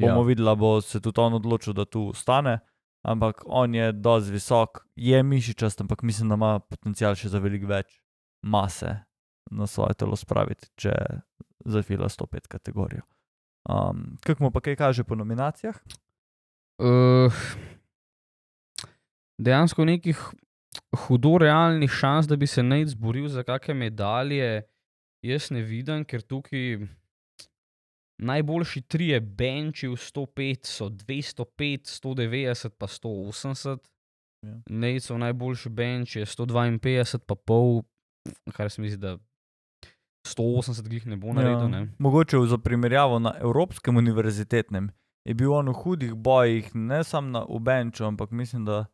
[0.00, 0.26] Bomo Ja.
[0.26, 2.58] videli, bo se tudi on odločil, da tu ostane.
[3.04, 7.66] Ampak on je dosti visok, je mišičast, ampak mislim, da ima potencial še za veliko
[7.68, 8.00] več
[8.42, 9.04] mase
[9.50, 10.92] na svoje telo spraviti, če
[11.68, 13.02] zafila 105 kategorijo.
[13.68, 15.76] Um, kako mu pa kaj kaže po nominacijah?
[16.80, 17.28] Uh,
[19.38, 20.18] dejansko nekih
[21.06, 24.64] hudo realnih šans, da bi se naj zboril za kakšne medalje,
[25.22, 26.80] jaz ne vidim, ker tukaj
[28.18, 33.78] najboljši trije benči v 105 so 205, 190 pa 180.
[34.42, 34.60] Ja.
[34.68, 37.82] Nejcov najboljši benč je 152 pa pol,
[38.52, 39.16] kar se mi zdi, da
[40.26, 41.68] 180 glih ne bo naredil.
[41.68, 41.88] Ne?
[41.98, 44.90] Mogoče za primerjavo na Evropskem univerzitetnem
[45.24, 48.86] je bil on v hudih bojih, ne samo na Ubenču, ampak mislim, da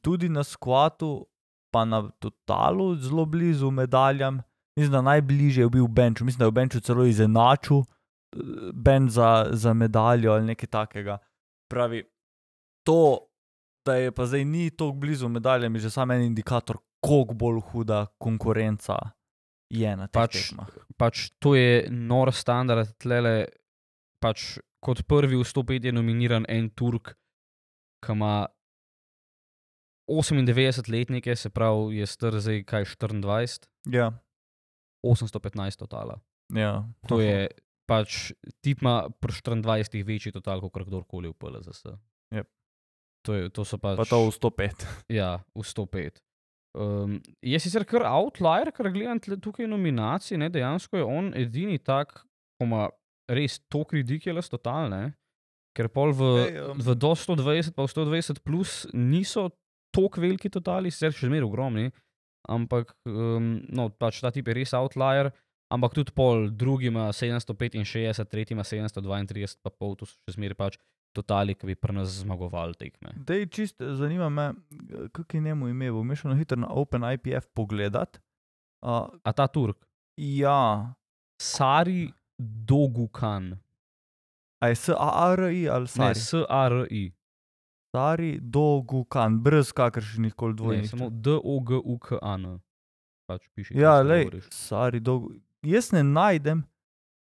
[0.00, 1.26] tudi na skvatu,
[1.74, 4.42] pa na totalu zelo blizu medaljam.
[4.76, 8.38] Mislim, da najbližje je bil Benču, mislim, da je v Benču celo izenačil eh,
[8.72, 11.18] Ben za, za medaljo ali nekaj takega.
[11.70, 12.02] Pravi,
[12.86, 13.18] to,
[13.86, 17.60] da je pa zdaj ni tako blizu medaljam, je že sam en indikator, koliko bolj
[17.60, 18.96] huda konkurenca
[19.70, 20.68] je na teh Pač- tekmah.
[20.96, 23.46] Pač to je nor standard, tlele,
[24.20, 27.14] pač kot prvi v 105 je nominiran en Turk,
[28.04, 28.46] ki ima
[30.10, 34.12] 98 letnike, se pravi, je star zdaj kaj 24, Ja,
[35.04, 36.18] 815 totala.
[36.54, 36.82] ja.
[37.08, 37.48] To je
[37.84, 38.32] pač
[38.64, 41.92] tip ima pri 24 večji total kot kdorkoli v PLZS.
[42.32, 42.48] Jep.
[43.24, 43.98] To, je, to so pač.
[44.00, 44.86] Pa to v 105.
[45.20, 46.20] Ja, v 105.
[46.74, 52.24] Um, je sicer kar outlier, kar gledam tukaj nominacij, ne, dejansko je on edini tak,
[52.58, 52.88] ko ima
[53.30, 55.14] res tok ridiculous totalne,
[55.74, 56.80] ker pol v, Ej, um.
[56.82, 59.52] v do 120 pa v 120 plus niso
[59.94, 61.92] tok veliki totali, sicer še zmeraj ogromni,
[62.48, 65.30] ampak um, no, pač ta tip je res outlier,
[65.72, 70.58] ampak tudi pol, drugi ima 765, tretji ima 732, pa pol, to so še zmeraj
[70.58, 70.78] pač
[71.14, 73.14] totali, ki bi pri nas zmagovali tekme.
[73.26, 74.50] Dej, čist zanima me,
[75.14, 75.92] kako je njemu ime.
[75.94, 78.18] Bom šel na hitro na OpenIPF pogledat.
[78.84, 79.86] Uh, A ta Turk?
[80.16, 80.94] ja,
[81.40, 83.58] Sari Dogukan.
[84.60, 86.20] a je S-A-R-I ali Sari?
[87.94, 88.34] S-A-R-I.
[88.34, 90.90] Sari Dogukan, brez kakršnih koli Ne, dvojnih.
[90.90, 92.60] samo D-O-G-U-K-A-N.
[93.26, 93.74] Pač piše.
[93.74, 94.26] Ja, le.
[94.50, 95.30] Sari Dogu.
[95.62, 96.64] Jaz ne najdem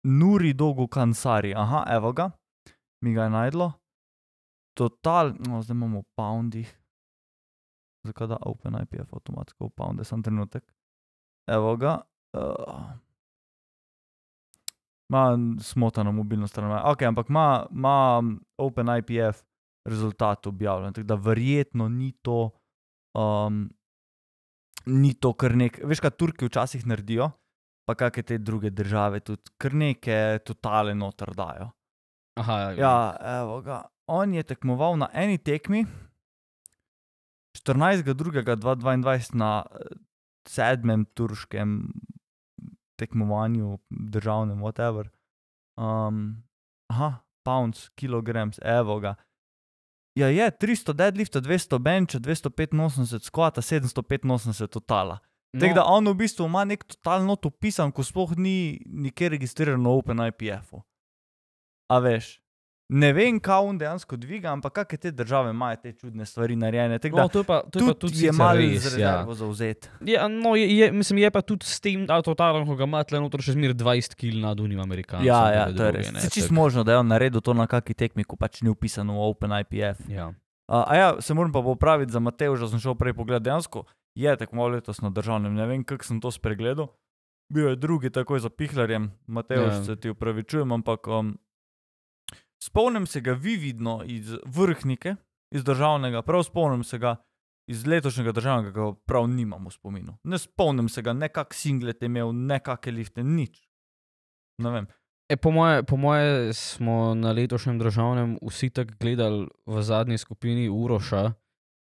[0.04, 1.54] Nuri Dogukan Sari.
[1.54, 2.32] Aha, evo ga,
[3.02, 3.72] mi ga je najdlo.
[4.74, 6.68] Total, no, zdaj imamo v poundih.
[8.04, 10.64] Zakaj da OpenIPF avtomatsko v pounde, sem trenutek.
[11.48, 12.02] Evo ga.
[12.34, 12.92] Uh,
[15.08, 16.82] Ma smotano mobilno stran.
[16.84, 18.22] Ok, ampak ima
[18.58, 19.44] OpenIPF
[19.86, 22.50] rezultat objavljen, tako da verjetno ni to,
[23.18, 23.70] um,
[24.86, 25.80] ni to kar nek.
[25.84, 27.30] Veš, kaj Turki včasih naredijo,
[27.86, 31.70] pa kakšne te druge države tudi, kar neke totale noter dajo.
[32.40, 33.84] Aha, Ja, evo ga.
[34.08, 35.86] On je tekmoval na eni tekmi,
[37.58, 39.96] 14.2.2022 na eh,
[40.48, 41.94] sedmem turškem
[43.00, 45.10] tekmovanju, državnem, whatever.
[45.78, 46.44] Um,
[46.92, 49.16] aha, pounds, kilograms, evo ga.
[50.16, 55.20] Ja, je 300 deadlifta, 200 benča, 285 skvata, 785 totala.
[55.54, 59.32] no, Tako da on v bistvu ima nek totalno to pisan, ko sploh ni nikjer
[59.32, 60.82] registriran na OpenIPF-u.
[61.92, 62.40] A veš,
[62.90, 67.00] ne vem, kaj on dejansko dviga, ampak kakšne te države imajo te čudne stvari narejene.
[67.00, 69.26] Tako da no, to je pa to je, pa tudi tudi je malo res, ja.
[69.34, 69.90] zauzet.
[70.06, 73.20] Ja, no, je, je, mislim, je pa tudi s tem, totalno, ko ga ima tle
[73.20, 75.28] noter še zmeraj 20 kg nad unim Amerikancem.
[75.28, 76.12] Ja, ja, to je res.
[76.28, 79.18] Se čist možno, da je on naredil to na kakšni tekmi, ko pač ni upisano
[79.18, 80.06] v OpenIPF.
[80.12, 80.32] Ja.
[80.68, 83.46] A, a ja, se moram pa popraviti za Mateoža, sem šel prej pogledat.
[83.46, 83.86] Dejansko
[84.18, 86.94] je tekmoval letos na državnem, ne vem, kako sem to spregledal.
[87.54, 89.78] Bil je drugi takoj za pihlarjem, Mateož, Ja.
[89.78, 89.84] ja.
[89.84, 91.38] se ti upravičujem, ampak um,
[92.66, 95.16] spomnim se ga vividno iz vrhnike,
[95.56, 97.16] iz državnega, prav spomnim se ga
[97.68, 100.18] iz letošnjega državnega, ki ga prav nimam v spominu.
[100.24, 103.64] Ne spomnim se ga, nekak singlet je imel, nekakšne lifte, nič.
[104.62, 104.88] Ne vem.
[105.30, 110.70] E, po, moje, po moje smo na letošnjem državnem vsi tako gledali v zadnji skupini
[110.70, 111.32] Uroša,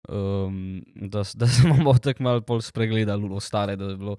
[0.09, 4.17] um, da, da smo tako malo spregledali ostale, da je bilo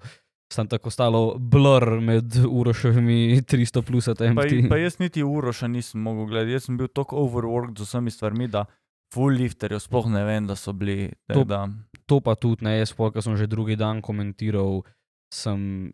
[0.50, 4.68] sam tako stalo blur med Uroševimi 300 plus Pa, attempti.
[4.68, 8.48] pa jaz niti uroša nisem mogel gledati, jaz sem bil tako overworked z vsemi stvarmi,
[8.48, 8.64] da
[9.14, 11.08] full lifterjev sploh ne vem, da so bili.
[11.28, 11.60] To- tako Da,
[12.06, 14.82] to pa tudi ne, jaz pa, ker sem že drugi dan komentiral,
[15.28, 15.92] sem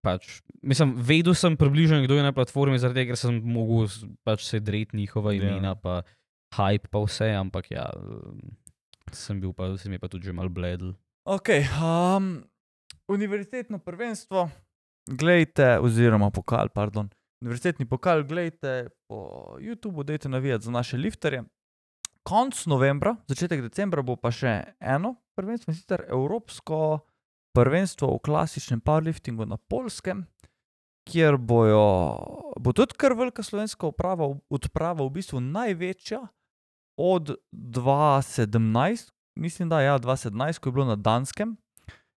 [0.00, 3.88] pač, mislim, vedel sem približno, kdo je na platformi, zaradi tega, ker sem mogel
[4.22, 5.40] pač se dreti njihova Ja.
[5.40, 6.02] imena, pa
[6.54, 7.88] hype, pa vse, ampak ja,
[9.10, 10.92] sem bil pa, se mi je pa tudi že mal bledel.
[11.24, 12.44] ok, um,
[13.08, 14.48] univerzitetno prvenstvo,
[15.06, 17.08] gledajte, oziroma pokal, pardon.
[17.42, 21.44] Univerzitetni pokal, gledajte po YouTubu, dajte navijati za naše lifterje.
[22.22, 27.04] Konc novembra, začetek decembra bo pa še eno prvenstvo, in sicer Evropsko
[27.54, 30.24] prvenstvo v klasičnem powerliftingu na Polskem,
[31.04, 31.84] kjer bojo,
[32.56, 36.22] bo tudi kar velika slovenska uprava, odprava, v bistvu največja
[36.96, 41.56] od 2017, mislim, da je ja, 2017, ko je bilo na Danskem.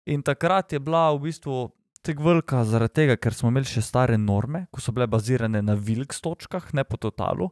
[0.06, 1.72] In takrat je bila v bistvu
[2.06, 5.74] tako velika zaradi tega, ker smo imeli še stare norme, ko so bile bazirane na
[5.74, 7.50] Vilks točkah, ne po totalu.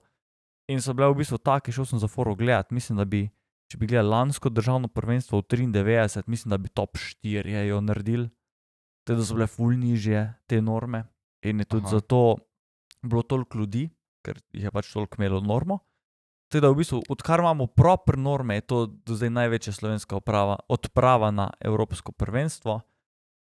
[0.69, 3.25] In so bile v bistvu take, šel sem za foro gledat, mislim, da bi,
[3.71, 8.29] če bi gledal lansko državno prvenstvo v 93, mislim, da bi top 4 jo naredili.
[9.03, 11.03] Te da so bile ful nižje te norme.
[11.43, 11.97] In je tudi Aha.
[11.97, 12.37] Zato
[13.03, 13.89] bilo toliko ljudi,
[14.23, 15.81] ker jih je pač toliko imelo normo.
[16.53, 20.59] Tako da v bistvu, odkar imamo proper norme, je to do zdaj največja slovenska oprava,
[20.69, 22.81] odprava na Evropsko prvenstvo.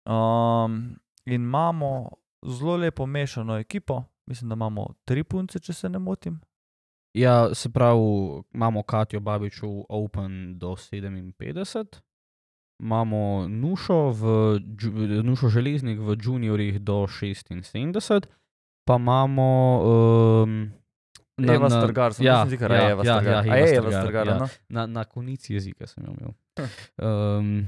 [0.06, 2.08] Um, in imamo
[2.42, 6.40] zelo lepo mešano ekipo, mislim, da imamo tri punce, če se ne motim.
[7.14, 12.00] Ja, se pravi, imamo Katijo Babič v Open do 57,
[12.82, 14.22] imamo Nušo, v,
[15.22, 18.26] Nušo železnik v juniorjih do 76,
[18.84, 19.46] pa imamo.
[20.42, 20.85] Um,
[21.36, 23.46] Eva Strgar, sem ja, da ja, Eva ja, Strgar.
[23.46, 24.38] ja, Eva je Eva Strgar, Strgar, ja.
[24.38, 24.48] no?
[24.68, 26.32] na, na konici jezika sem jo imel.
[26.96, 27.66] Um,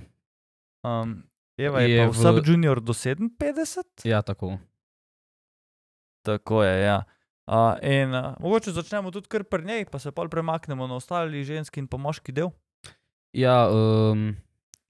[0.82, 1.22] Um,
[1.58, 4.58] Eva je, Je v sub-junior do 57, ja, tako.
[6.22, 6.82] tako je.
[6.82, 7.02] Ja.
[7.48, 11.44] Uh, in uh, mogoče začnemo tudi kar pri njej, pa se pa premaknemo na ostali
[11.44, 12.50] ženski in pa moški del.
[13.32, 14.36] Ja, um,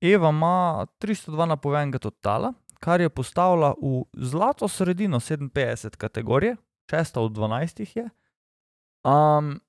[0.01, 6.57] Eva ima 302 napovedanega totala, kar je postavila v zlato sredino 57 kategorije,
[6.91, 8.09] šesta od 12 je.
[9.05, 9.61] Um,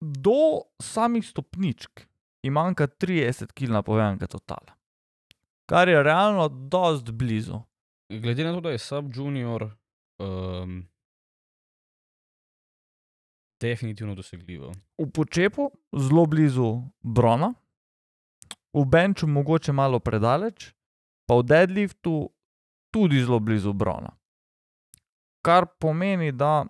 [0.00, 2.06] do samih stopničk
[2.42, 4.76] ji manjka 30 kg napovedanega totala,
[5.66, 7.60] kar je realno dost blizu.
[8.08, 9.70] glede na to, da je sub-junior,
[10.18, 10.88] um,
[13.60, 14.72] definitivno dosegljivo.
[14.98, 17.54] V počepu zelo blizu Brona,
[18.72, 20.72] v benču mogoče malo predaleč,
[21.26, 22.30] pa v deadliftu
[22.94, 24.12] tudi zelo blizu Brona.
[25.42, 26.66] Kar pomeni, da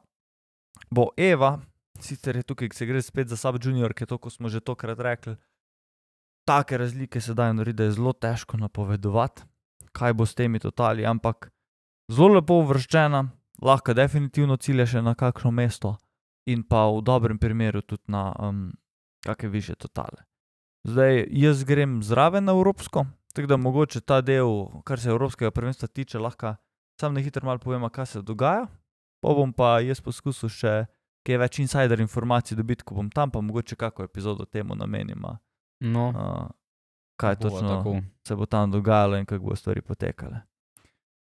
[0.91, 1.59] bo Eva,
[2.01, 5.01] sicer je tukaj, se gre spet za sub-junior, ki je to, kot smo že tokrat
[5.01, 5.37] rekli,
[6.47, 9.43] take razlike se dajo narediti, da je zelo težko napovedovati,
[9.93, 11.51] kaj bo s temi totali, ampak
[12.13, 13.25] zelo lepo uvrščena,
[13.63, 15.97] lahko definitivno cilja še na kakšno mesto
[16.47, 18.71] in pa v dobrem primeru tudi na um,
[19.27, 20.23] kakšne više totale.
[20.87, 25.89] Zdaj, jaz grem zraven na Evropsko, tako da mogoče ta del, kar se Evropskega prvenstva
[25.89, 26.55] tiče, lahko
[27.01, 28.69] sam na hitro malo povem, kaj se dogaja.
[29.27, 30.75] Pa bom pa jaz poskusil še
[31.27, 35.39] kaj več insider informacij dobiti, ko bom tam, pa mogoče kako epizodo temu namenima,
[35.81, 36.47] No, uh,
[37.21, 37.97] kaj bova točno tako.
[38.27, 40.41] se bo tam dogajalo in kako bo stvari potekale.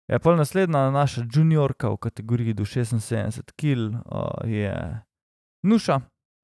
[0.08, 4.74] Je pa naslednja naša juniorka v kategoriji do 76 kg, uh, je
[5.62, 6.00] Nuša,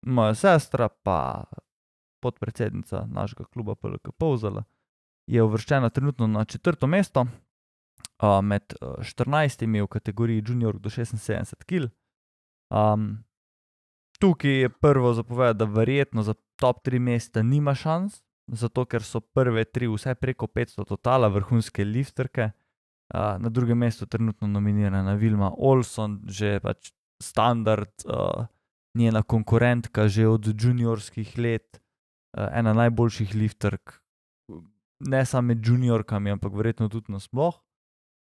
[0.07, 1.45] moja sestra, pa
[2.23, 4.65] podpredsednica našega kluba PLK Povzala,
[5.27, 7.27] je uvrščena trenutno na četrto mesto
[8.23, 11.91] uh, med uh, 14 v kategoriji junior do 76 kg.
[12.71, 13.25] Um,
[14.21, 19.21] tukaj je prvo zapovedati, da verjetno za top 3 mesta nima šans, zato ker so
[19.21, 22.51] prve tri vse preko 500 totala, vrhunske lifterke.
[23.15, 28.47] Uh, na drugem mestu trenutno nominirana Vilma Olson, že pač standard, uh,
[28.95, 31.81] njena konkurentka že od juniorskih let,
[32.39, 33.99] uh, ena najboljših lifterk,
[35.01, 37.57] ne samo med juniorkami, ampak verjetno tudi nasploh.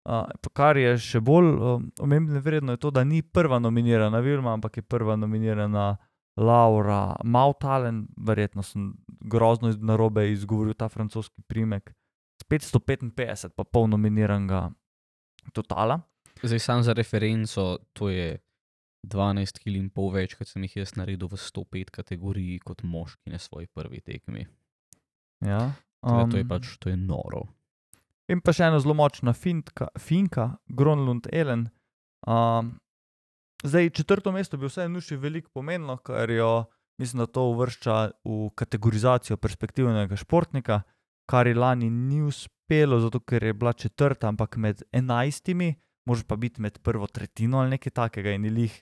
[0.05, 4.53] Uh, kar je še bolj uh, omembno vredno, je to, da ni prva nominirana Vilma,
[4.53, 5.95] ampak je prva nominirana
[6.37, 8.91] Laura Mautalen, verjetno sem
[9.25, 11.89] grozno iz- narobe izgovoril ta francoski primek.
[12.37, 14.67] S 555, pa pol nominiranega
[15.53, 16.01] totala.
[16.43, 18.37] Zdaj, sam za referenco, to je
[19.07, 23.31] 12 kg in pol več, kot sem jih jaz naredil v 105 kategoriji kot moški
[23.31, 24.45] na svoji prvi tekmi.
[25.41, 25.71] Ja,
[26.05, 27.47] Um, to je um, pač, to je noro.
[28.31, 31.67] In pa še ena zelo močna fintka, Finka, Gronlund Elen.
[32.25, 32.73] Um,
[33.61, 36.65] zdaj, četrto mesto bi vsaj nuši veliko pomenilo, ker jo
[36.97, 40.81] mislim, da to uvršča v kategorizacijo perspektivnega športnika,
[41.29, 46.35] kar je lani ni uspelo, zato ker je bila četrta, ampak med enajstimi, može pa
[46.35, 48.81] biti med prvo tretjino ali nekaj takega in je lih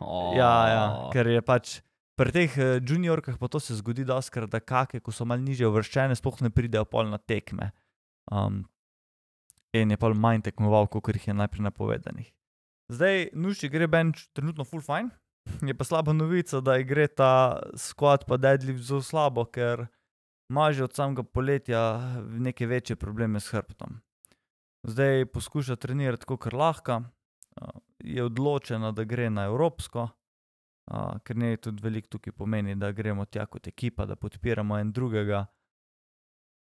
[0.00, 1.80] Oh, Ja, ja, ker je pač
[2.18, 5.68] pri teh eh, juniorkah pa to se zgodi, doskrat, da kake, ko so malo nižje
[5.68, 7.70] uvrščene, sploh ne pridejo pol na tekme.
[8.32, 8.64] Um,
[9.72, 12.32] in je pa manj tekmoval, kot jih je najprej napovedanih.
[12.88, 15.10] Zdaj, Nuši gre bench trenutno full fine,
[15.62, 19.86] je pa slaba novica, da gre ta squat pa deadlift zelo slabo, ker
[20.48, 24.00] ima že od samega poletja neke večje probleme s hrbtom.
[24.88, 31.56] Zdaj poskuša trenirati, kot lahko, uh, je odločena, da gre na Evropsko, uh, ker njej
[31.56, 35.46] tudi veliko tukaj pomeni, da gremo tja kot ekipa, da podpiramo en drugega.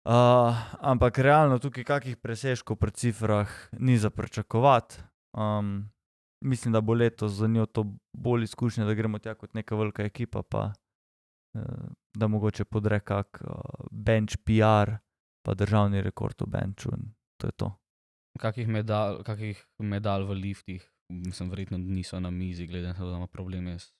[0.07, 5.03] Uh, ampak realno tukaj kakih presežkov pri cifrah ni za pričakovati.
[5.35, 5.91] Um,
[6.41, 7.85] mislim, da bo letos za njo to
[8.17, 10.71] bolj izkušnja, da gremo tja kot neka velika ekipa, pa
[11.53, 13.59] uh, da mogoče podre kak uh,
[13.91, 14.95] bench PR,
[15.45, 17.71] pa državni rekord v benchu in to je to.
[18.39, 23.17] Kakih medalj, kakih medalj v liftih, mislim, verjetno niso na mizi, glede na to, da
[23.17, 23.91] ima probleme s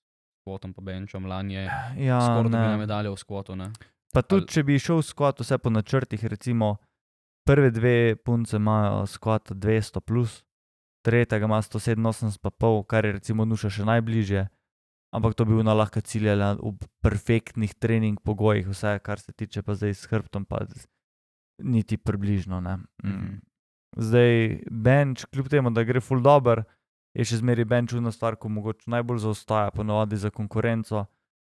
[0.47, 1.26] kvotom pa benčom.
[1.26, 1.64] Lani je
[1.97, 3.72] Ja, skoraj dobila medaljo v skvotu, ne?
[4.14, 6.78] Pa tudi, Ali- če bi šel skvat vse po načrtih, recimo
[7.45, 10.43] prve dve punce imajo skvat 200, plus,
[11.05, 14.47] tretjega ima 187, pa pol, kar je recimo nuša še najbližje,
[15.16, 19.74] ampak to bi ona lahko ciljala v perfektnih trening pogojih, vse, kar se tiče pa
[19.74, 20.66] zdaj s hrbtom, pa
[21.64, 22.62] niti približno.
[22.62, 22.78] Ne.
[23.03, 23.14] Mhm.
[23.14, 23.39] Mm.
[23.97, 26.64] Zdaj, bench, kljub temu, da gre full dobro,
[27.18, 31.07] je še zmeraj bench una stvar, ko mogoče najbolj zaostaja, ponovadi za konkurenco,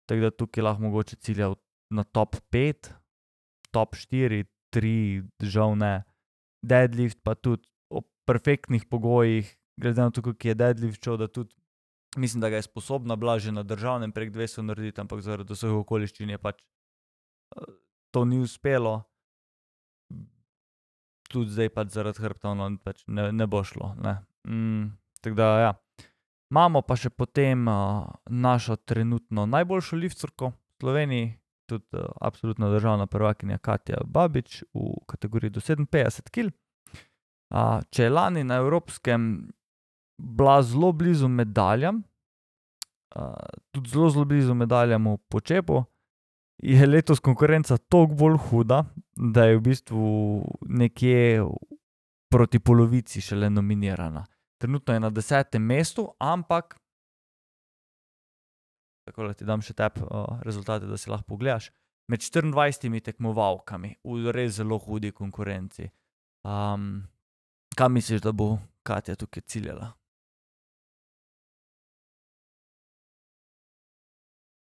[0.05, 1.57] tako da tukaj lahko mogoče cilja v
[1.91, 2.93] na top 5,
[3.71, 6.05] top 4, 3, žal ne.
[6.67, 9.47] Deadlift pa tudi ob perfektnih pogojih,
[9.81, 11.55] glede na to, kako je deadlift šel, da tudi
[12.17, 15.71] mislim, da ga je sposobna bila že na državnem prek 200 narediti, ampak zaradi vseh
[15.71, 17.73] okoliščin je pač eh,
[18.11, 19.03] to ni uspelo.
[21.29, 23.95] Tudi zdaj pač zaradi hrbta no, pač ne, ne bo šlo.
[24.01, 24.19] Ne.
[24.49, 25.73] Mm, tako da, ja.
[26.51, 31.33] Imamo pa še potem uh, našo trenutno najboljšo lifturko v Sloveniji,
[31.67, 36.53] tudi uh, absolutna državna prvakinja Katja Babič v kategoriji do 57 kg.
[37.51, 39.49] Uh, če je lani na evropskem
[40.19, 42.03] bila zelo blizu medaljam,
[43.17, 43.35] uh,
[43.71, 45.85] tudi zelo, zelo blizu medaljam v počepu,
[46.63, 48.85] je letos konkurenca toliko bolj huda,
[49.17, 50.07] da je v bistvu
[50.69, 51.45] nekje
[52.33, 54.25] proti polovici šele nominirana.
[54.61, 56.79] Trenutno je na desetem mestu, ampak.
[59.07, 61.71] Tako da ti dam še tep uh, rezultate, da si lahko pogledaš.
[62.11, 65.87] Med 24 tekmovalkami v res zelo hudi konkurenci.
[66.47, 67.07] Um,
[67.79, 69.93] kam misliš, da bo Katja tukaj ciljala?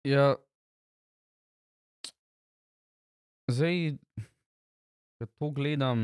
[0.05, 0.35] Ja.
[3.49, 3.97] Zdaj,
[5.17, 6.03] ko to gledam,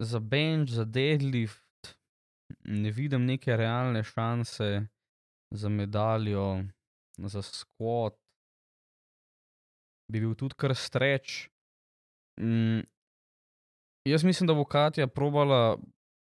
[0.00, 1.96] za bench, za deadlift,
[2.64, 4.86] ne vidim neke realne šanse
[5.54, 6.64] za medaljo,
[7.18, 8.16] za squat.
[10.12, 11.48] Bi bil tudi kar streč.
[12.40, 12.84] Mm,
[14.06, 15.78] jaz mislim, da bo Katja probala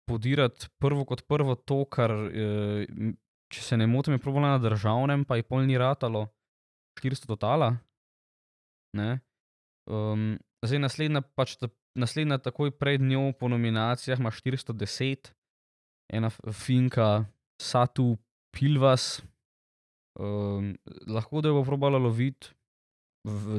[0.10, 2.86] podirati prvo kot prvo to, kar eh,
[3.52, 6.28] če se ne motim, je probala na državnem, pa je pol ni ratalo,
[7.00, 7.74] 400 totala.
[9.92, 15.32] Um, zdaj naslednja, pač ta, naslednja, takoj pred njo po nominacijah, ima 410,
[16.14, 17.26] ena finka,
[17.62, 18.16] Satu
[18.56, 19.22] Pilvas.
[20.20, 20.74] Um,
[21.08, 22.52] lahko da jo bo probala loviti,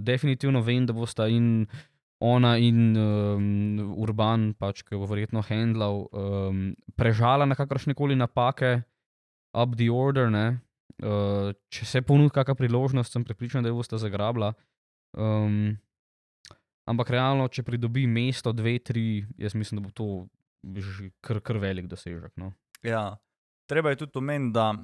[0.03, 1.67] definitivno vem, da bosta in
[2.23, 6.69] ona in um, Urban, pač, ki bo verjetno handlal, um,
[6.99, 8.83] prežala na kakršne koli napake
[9.59, 10.31] up the order.
[11.03, 14.53] Uh, če se ponudi kakšna priložnost, sem pripričan, da jo boste zagrabila.
[15.19, 15.75] Um,
[16.87, 20.09] ampak realno, če pridobi mesto, dve, tri, jaz mislim, da bo to
[20.63, 22.31] že kar, kar velik dosežek.
[22.39, 22.53] No.
[22.87, 23.19] Ja,
[23.73, 24.75] treba je tudi omeniti, da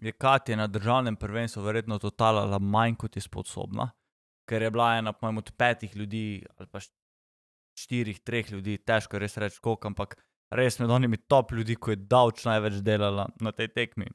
[0.00, 3.88] je Katja na državnem prvenstvu verjetno totalala manj kot je sposobna,
[4.48, 6.80] ker je bila ena od petih ljudi ali pa
[7.76, 10.16] štirih, treh ljudi, težko je res reči, koliko, ampak
[10.52, 14.12] res med onimi top ljudi, ki je davč največ delala na tej tekmi.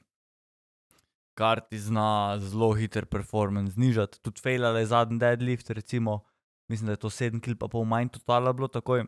[1.34, 6.20] Kar ti zna zelo hiter performance znižati, tudi failala je zadnji deadlift, recimo,
[6.68, 9.06] mislim, da je to 7 kg, pa pol manj totala bilo takoj.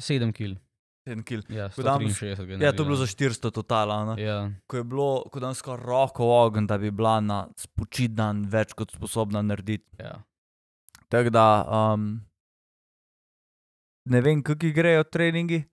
[0.00, 0.56] 7 kg.
[1.04, 1.50] 7 kg.
[1.50, 4.16] Ja, dam- 163 Ja, to je bilo za 400 totala.
[4.18, 8.14] Ja, Ko je bilo, ko dan skoraj roko v ogen, da bi bila na spočit
[8.14, 9.84] dan več kot sposobna narediti.
[9.98, 10.22] ja.
[11.08, 11.46] Tako da,
[11.94, 12.20] um,
[14.04, 15.64] ne vem, kako grejo treningi.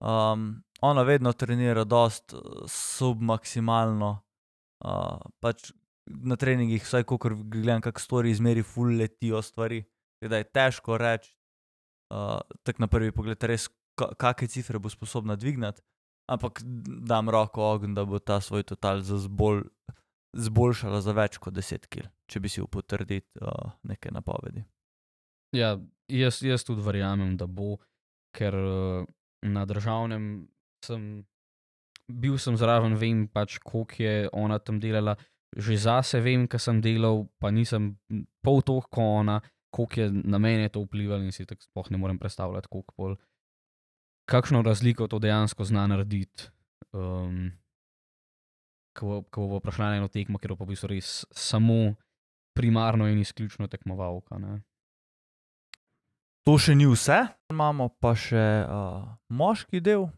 [0.00, 4.22] Um, ona vedno trenira dost eh, submaksimalno.
[4.84, 5.72] Uh, pač
[6.06, 9.82] na treningih, vsaj ko gledam, kako stori, izmeri ful letijo stvari.
[10.20, 11.32] Tako Da je težko reči,
[12.14, 15.82] uh, tako na prvi pogled, res, kakšne cifre bo sposobna dvigniti.
[16.26, 16.60] Ampak
[17.06, 19.62] dam roko ogen, da bo ta svoj total zbolj,
[20.34, 24.64] zboljšala za več kot 10 kg, če bi si upal potrditi uh, neke napovedi.
[25.54, 25.76] Ja,
[26.10, 27.76] jaz, jaz tudi verjamem, da bo,
[28.34, 29.06] ker uh,
[29.46, 30.48] na državnem
[30.84, 31.06] sem
[32.06, 35.16] bil sem zraven, vem pač, koliko je ona tam delala.
[35.56, 37.94] Že zase vem, kaj sem delal, pa nisem
[38.44, 39.38] pol toliko kot ona,
[39.72, 43.16] koliko je na mene to vplivalo in si tako sploh ne morem predstavljati, koliko pol.
[44.26, 46.50] Kakšno razliko to dejansko zna narediti.
[46.92, 47.52] Um,
[48.96, 51.94] ko, ko bo prišla na eno tekmo, ker bo v bistvu res samo
[52.56, 54.40] primarno in izključno tekmovalka.
[54.42, 54.60] Ne?
[56.46, 57.20] To še ni vse,
[57.52, 60.08] imamo pa še uh, moški del,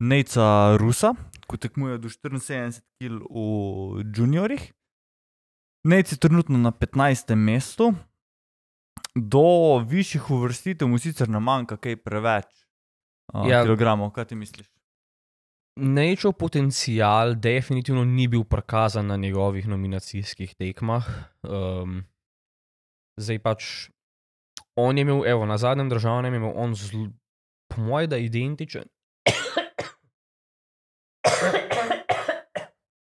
[0.00, 1.12] Neca Rusa,
[1.44, 4.62] ko tekmuje do 74 kg v juniorjih.
[5.90, 7.34] Nec je trenutno na 15.
[7.36, 7.90] mestu,
[9.14, 12.48] do višjih uvrstitev mu sicer ne manjka kaj preveč
[13.34, 13.62] uh, Ja.
[13.62, 14.66] kilogramov, kaj ti misliš?
[15.80, 21.06] Nečov potencial definitivno ni bil prikazan na njegovih nominacijskih tekmah.
[21.42, 22.04] Um,
[23.16, 23.90] zdaj pač
[24.76, 27.06] on je imel, evo, na zadnjem državnem je imel on, zl,
[27.68, 28.84] po mojem, da identičen.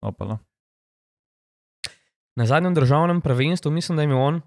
[0.01, 0.39] Opala.
[2.36, 4.41] Na zadnjem državnem prvenstvu mislim, da je imel on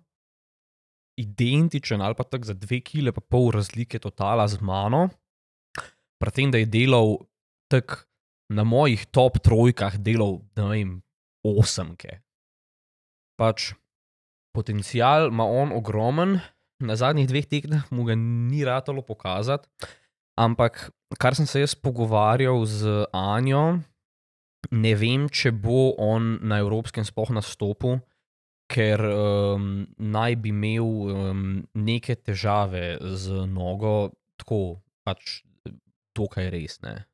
[1.17, 5.09] identičen ali pa tako za dve kile, pa pol razlike totala z mano.
[6.25, 7.19] Predtem, da je delal
[7.69, 8.01] tako
[8.49, 10.91] na mojih top trojkah, delal, ne vem,
[11.45, 12.23] osemke.
[13.37, 13.75] Pač
[14.57, 16.39] potencial ima on ogromen,
[16.81, 19.69] na zadnjih dveh tekmah mu ga ni ratalo pokazati,
[20.41, 23.81] ampak kar sem se jaz pogovarjal z Anjo,
[24.73, 28.01] ne vem, če bo on na evropskem sploh nastopil,
[28.73, 31.43] ker um, naj bi imel um,
[31.77, 35.43] neke težave z nogo, tako pač
[36.15, 37.05] dokaj resne.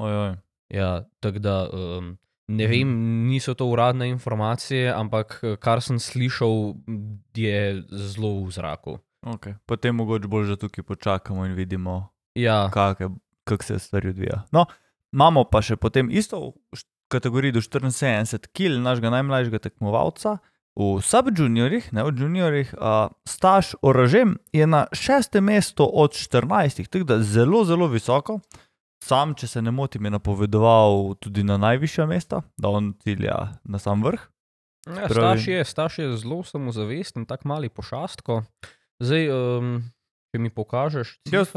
[0.00, 0.36] Ojoj.
[0.70, 2.14] Ja, tako da um,
[2.48, 2.90] ne vem,
[3.26, 6.74] niso to uradne informacije, ampak eh, kar sem slišal,
[7.36, 8.98] je zelo v zraku.
[9.20, 9.58] Okay.
[9.66, 13.10] Potem mogoče bolj že tukaj počakamo in vidimo, Ja, kako
[13.44, 14.42] kak se stvari odvija.
[14.52, 14.66] No,
[15.12, 20.38] imamo pa še potem isto v kategoriji do 74 kil našega najmlajšega tekmovalca.
[20.80, 27.04] V subjuniorjih, ne v juniorjih, uh, staž Oražem je na šestem mestu od 14, tako
[27.04, 28.38] da zelo, zelo visoko.
[29.04, 33.80] Sam, če se ne motim, je napovedoval tudi na najvišja mesta, da on cilja na
[33.80, 34.24] sam vrh.
[34.88, 38.42] ja staž, je, staž je zelo samozavesten, tako mali pošastko.
[39.00, 39.74] Zdaj, um,
[40.32, 41.52] če mi pokažeš Jaz-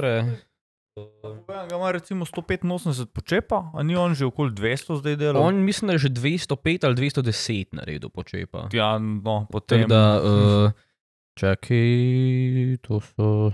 [0.94, 5.44] Povedan ga ima recimo 185 počepa, a ni on že okoli 200 zdaj delal.
[5.44, 8.70] On mislim, da je že 205 ali 210 naredil počepa.
[8.74, 9.88] Ja, no, potem.
[9.88, 10.72] Tako da, uh,
[11.40, 13.52] čakaj, to so.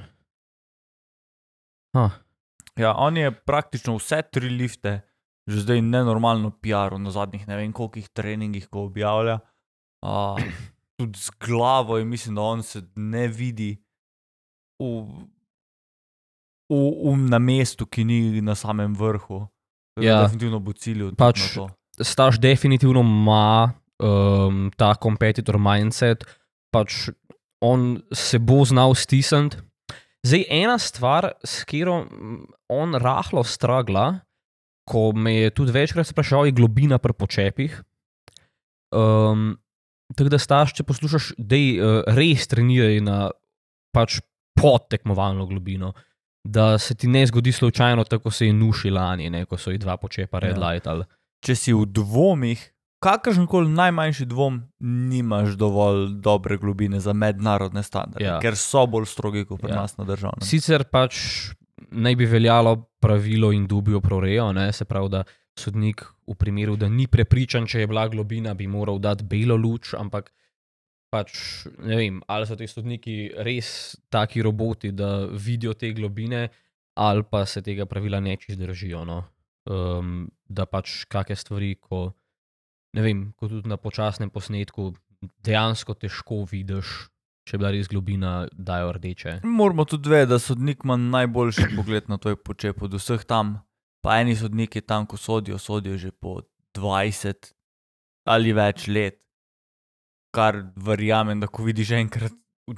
[1.95, 2.09] Ha,
[2.79, 5.01] Ja, on je praktično vse tri lifte,
[5.47, 9.39] že zdaj nenormalno PR na zadnjih ne vem kolikih treningih, ko objavlja.
[9.99, 10.39] Uh,
[10.97, 13.75] tudi z glavo je, mislim, da on se ne vidi
[14.79, 15.03] v,
[16.69, 19.47] v, v, na mestu, ki ni na samem vrhu.
[19.99, 20.23] Ja.
[20.23, 21.67] Definitivno bo cilj Pač- to.
[21.99, 26.23] staž definitivno ima um, ta competitor mindset,
[26.71, 27.09] pač
[27.59, 29.59] on se bo znal stisniti.
[30.23, 32.03] Zdaj, ena stvar, s katero
[32.67, 34.19] on rahlo stragla,
[34.89, 37.77] ko me je tudi večkrat spraševal, je globina pri počepih.
[38.91, 39.53] Um,
[40.15, 43.19] tako da staž, če poslušaš, da uh, res treniraj na
[43.95, 44.19] pač
[44.59, 45.93] podtekmovalno globino.
[46.49, 49.79] Da se ti ne zgodi slučajno, tako se je nuši lani, ne, ko so jih
[49.79, 50.61] dva počepa red Ja.
[50.63, 51.05] lightali.
[51.39, 52.63] Če si v dvomih,
[52.99, 54.57] kakršen koli najmanjši dvom,
[55.07, 58.39] nimaš dovolj dobre globine za mednarodne standarde, Ja.
[58.39, 59.75] ker so bolj strogi kot pri Ja.
[59.77, 60.41] nas na državnem.
[60.41, 61.15] Sicer pač
[61.91, 64.71] naj bi veljalo pravilo in dubijo prorejo, ne?
[64.73, 65.23] se pravi, da
[65.55, 69.93] sodnik v primeru, da ni prepričan, če je bila globina, bi moral dati belo luč,
[69.93, 70.31] ampak
[71.09, 76.47] pač ne vem, ali so ti sodniki res taki roboti, da vidijo te globine,
[76.99, 79.03] ali pa se tega pravila neči držijo.
[79.05, 79.23] No?
[79.69, 82.09] Um, da pač kakšne stvari, ko
[82.97, 84.93] vem, ko tudi na počasnem posnetku
[85.45, 87.09] dejansko težko vidiš.
[87.49, 89.39] Če je bila res globina, dajo rdeče.
[89.47, 93.57] Moramo tudi vedeti, da sodnik ima najboljši pogled na to počep od vseh tam.
[94.05, 96.43] Pa eni sodniki tam, ko sodijo, sodijo že po
[96.77, 97.53] 20
[98.29, 99.17] ali več let.
[100.35, 102.35] Kar verjamem, da ko vidiš enkrat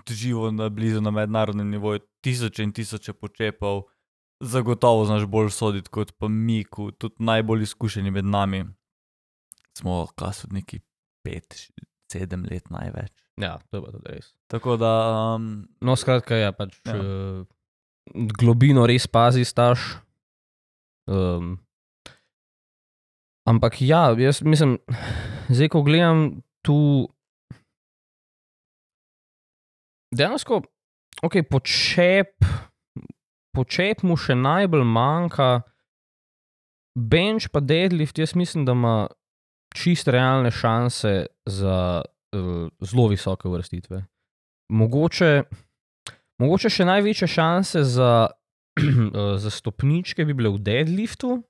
[0.08, 3.84] živo na blizu na mednarodnem nivoju tisoče in tisoče počepov,
[4.40, 8.64] zagotovo znaš bolj soditi kot pa mi, ko tudi najbolj izkušeni med nami
[9.78, 10.82] smo, kaj sodniki,
[11.28, 13.14] 5-7 let največ.
[13.42, 14.32] Ja, to je pa tudi res.
[14.52, 14.94] Tako da,
[15.36, 16.96] um, No, skratka, ja, pač Ja.
[16.96, 17.02] ja.
[17.02, 17.46] Uh,
[18.38, 20.02] globino res pazi staž.
[21.10, 21.58] Um,
[23.48, 24.78] ampak ja, jaz mislim,
[25.50, 27.08] zdaj ko gledam tu,
[30.16, 30.62] dejansko,
[31.24, 32.46] ok, počep,
[33.56, 35.50] počep mu še najbolj manjka,
[36.96, 38.96] bench pa deadlift, jaz mislim, da ima
[39.76, 44.04] čist realne šanse za uh, zelo visoke vrstitve.
[44.72, 45.32] Mogoče,
[46.40, 48.12] mogoče še največje šanse za,
[48.80, 51.42] eh, za stopničke bi bile v deadliftu.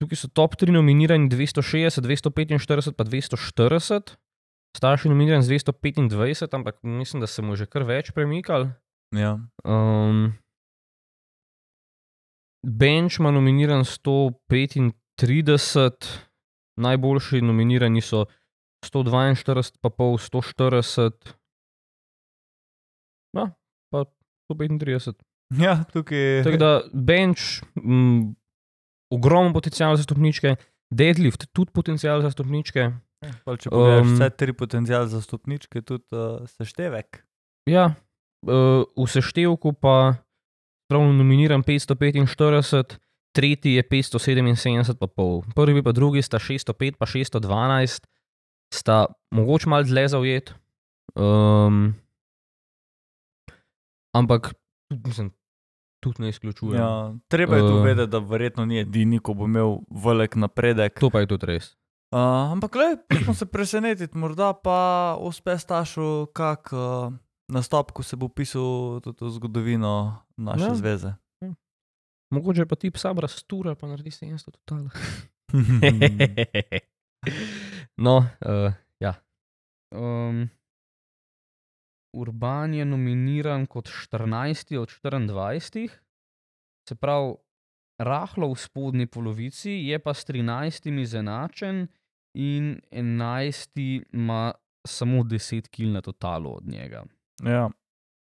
[0.00, 4.16] Tukaj so top 3 nominirani 260, 245, pa 240,
[4.76, 8.66] starši nominirani z 225, ampak mislim, da se mu že kar več premikal.
[9.12, 9.38] ja.
[9.64, 10.32] Um,
[12.66, 14.92] Bench ima nominiran 135,
[16.76, 18.26] najboljši nominirani so
[18.86, 21.34] 142, pa pol 140,
[23.34, 23.50] no,
[23.90, 24.04] pa
[24.50, 25.12] 135.
[25.58, 26.44] Ja, tukaj je.
[26.44, 28.34] Tako da bench, m,
[29.12, 30.56] ogromen potencial za stopničke,
[30.90, 32.90] deadlift, tudi potencial za stopničke.
[33.44, 37.22] Pol, če pogledaš Um, vse tri potencijale za stopničke, tudi uh, seštevek.
[37.70, 37.94] Ja,
[38.46, 40.18] uh, v seštevku pa
[40.90, 42.98] ravno nominiran 545,
[43.32, 45.42] tretji je 577, pa pol.
[45.54, 48.08] Prvi pa drugi sta 605, pa 612,
[48.74, 50.54] sta mogoče malo dlje zaujet.
[51.14, 51.94] Um,
[54.16, 54.54] ampak
[54.90, 55.30] mislim,
[56.02, 56.80] tudi ne izključujem.
[56.80, 57.84] Ja, treba je tu Uh.
[57.84, 60.98] vedeti, da verjetno ni edini, ko bo imel velik napredek.
[61.00, 61.76] To pa je tudi res.
[62.12, 67.08] Uh, ampak, le, smo se presenetiti, morda pa uspe stašu kak uh,
[67.48, 70.74] nastop, ko se bo pisal tudi zgodovino naše Ja.
[70.74, 71.12] zveze.
[72.32, 74.88] Mogoče pa ti psa rastura, pa naredi 700 total.
[78.06, 79.14] no, uh, ja.
[79.92, 80.48] Um,
[82.12, 85.88] Urban je nominiran kot 14 od 24,
[86.88, 87.34] se pravi,
[87.98, 91.88] rahlo v spodnji polovici, je pa s 13 izenačen
[92.34, 94.52] in 11 ima
[94.86, 97.04] samo 10 kil na totalu od njega.
[97.44, 97.70] ja.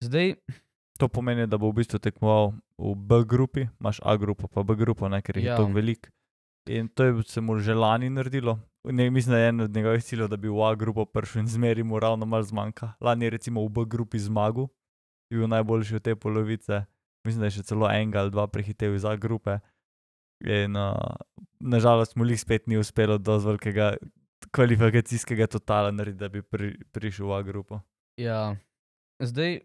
[0.03, 0.33] Zdaj,
[0.97, 4.75] To pomeni, da bo v bistvu tekmoval v B grupi, imaš A grupo, pa B
[4.75, 5.51] grupo, ne, ker jih Ja.
[5.51, 6.09] je tako veliko.
[6.69, 8.59] In to je se mu že lani naredilo.
[8.83, 11.47] Ne, mislim, da je en od njegovih ciljev, da bi v A grupo prišel in
[11.47, 12.93] zmeri mu ravno malo zmanjka.
[13.01, 14.67] Lani je recimo v B grupi zmagal,
[15.29, 16.85] je bil najboljši od te polovice.
[17.27, 19.59] Mislim, da je še celo enega ali dva prehitev iz A grupe.
[20.45, 20.95] In uh,
[21.59, 23.95] nažalost mu jih spet ni uspelo do velikega
[24.51, 27.81] kvalifikacijskega totala narediti, da bi pri, prišel v A grupo.
[28.17, 28.55] ja,
[29.19, 29.59] zdaj,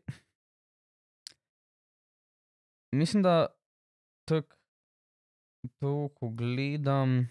[2.93, 3.47] mislim, da
[4.29, 4.57] tak,
[5.79, 7.29] to, ko gledam,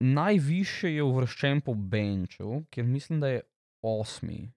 [0.00, 3.42] najviše je uvrščen po benču, ker mislim, da je
[3.82, 4.52] osmi.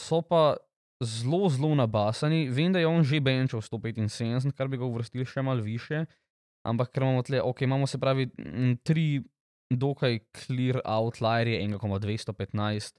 [0.00, 0.56] So pa
[1.02, 2.48] zelo, zelo nabasani.
[2.50, 6.04] Vem, da je on že benčal 175, kar bi ga uvrstili še malo više.
[6.66, 8.28] Ampak ker imamo tle, ok, imamo se pravi
[8.86, 9.22] tri
[9.72, 12.98] dokaj clear outlierje, enega koma 215,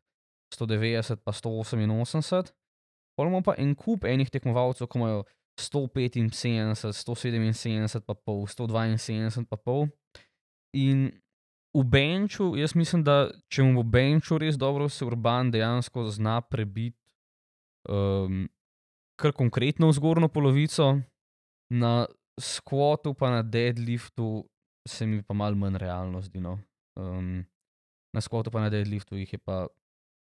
[0.53, 2.51] 190 pa 188.
[3.15, 5.23] Pol imamo pa en kup enih tekmovalcev, ko imajo
[5.59, 9.87] 175, 177 pa pol, 172 pa pol.
[10.73, 11.11] In
[11.73, 16.41] v benču, jaz mislim, da če mu bo benču res dobro, se Urban dejansko zna
[16.41, 16.97] prebiti
[17.89, 18.47] um,
[19.19, 21.01] kar konkretno v zgornjo polovico,
[21.73, 22.05] na
[22.39, 24.45] skvotu pa na deadliftu
[24.89, 26.39] se mi pa malo manj realno zdi.
[26.39, 26.59] No.
[26.99, 27.45] Um,
[28.13, 29.67] na skvotu pa na deadliftu jih je pa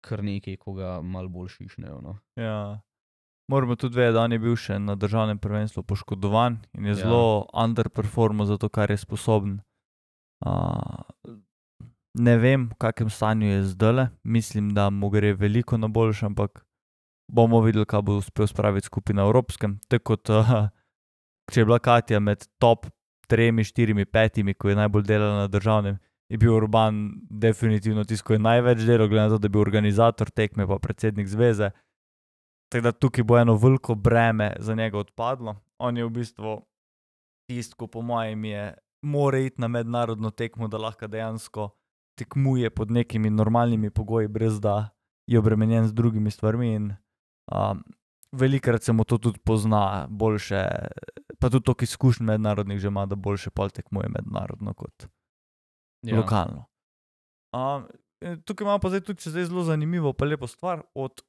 [0.06, 2.02] kar nekaj, ko ga malo bolj šišnejo.
[2.02, 2.18] No.
[2.36, 2.80] Ja.
[3.52, 6.96] Moramo tudi vedeti, da je bil še na državnem prvenstvu poškodovan in je Ja.
[6.96, 9.60] zelo underperformal za to, kar je sposoben.
[10.46, 11.04] Uh,
[12.14, 16.66] ne vem, v kakšnem stanju je zdaj, mislim, da mu gre veliko na boljše, ampak
[17.30, 19.80] bomo videli, kaj bo uspel spraviti skupaj na evropskem.
[19.88, 20.54] Tako kot uh,
[21.52, 22.90] če je bila Katja med top
[23.30, 26.00] tremi, štirimi, petimi, ko je najbolj delala na državnem,
[26.30, 29.62] je bil Urban definitivno tisto, ko je največ delal, glede na to, da je bil
[29.62, 31.72] organizator tekme, pa predsednik zveze.
[32.70, 35.56] Tako da tukaj bo eno veliko breme za njega odpadlo.
[35.80, 36.60] On je v bistvu
[37.50, 41.70] tisti, ko po mojem je, mora iti na mednarodno tekmo, da lahko dejansko
[42.20, 44.90] tekmuje pod nekimi normalnimi pogoji, brez da
[45.28, 46.74] je obremenjen z drugimi stvarmi.
[46.76, 46.92] In,
[47.52, 47.84] um,
[48.32, 50.64] velikrat se mu to tudi pozna, boljše,
[51.40, 55.08] pa tudi toliko izkušenj mednarodnih že ima, da boljše pol tekmuje mednarodno kot
[56.02, 56.18] ja.
[56.18, 56.66] lokalno.
[57.54, 57.88] Um,
[58.46, 60.82] tukaj imamo pa zdaj tudi zdaj zelo zanimivo, pa lepo stvar.
[60.94, 61.22] Od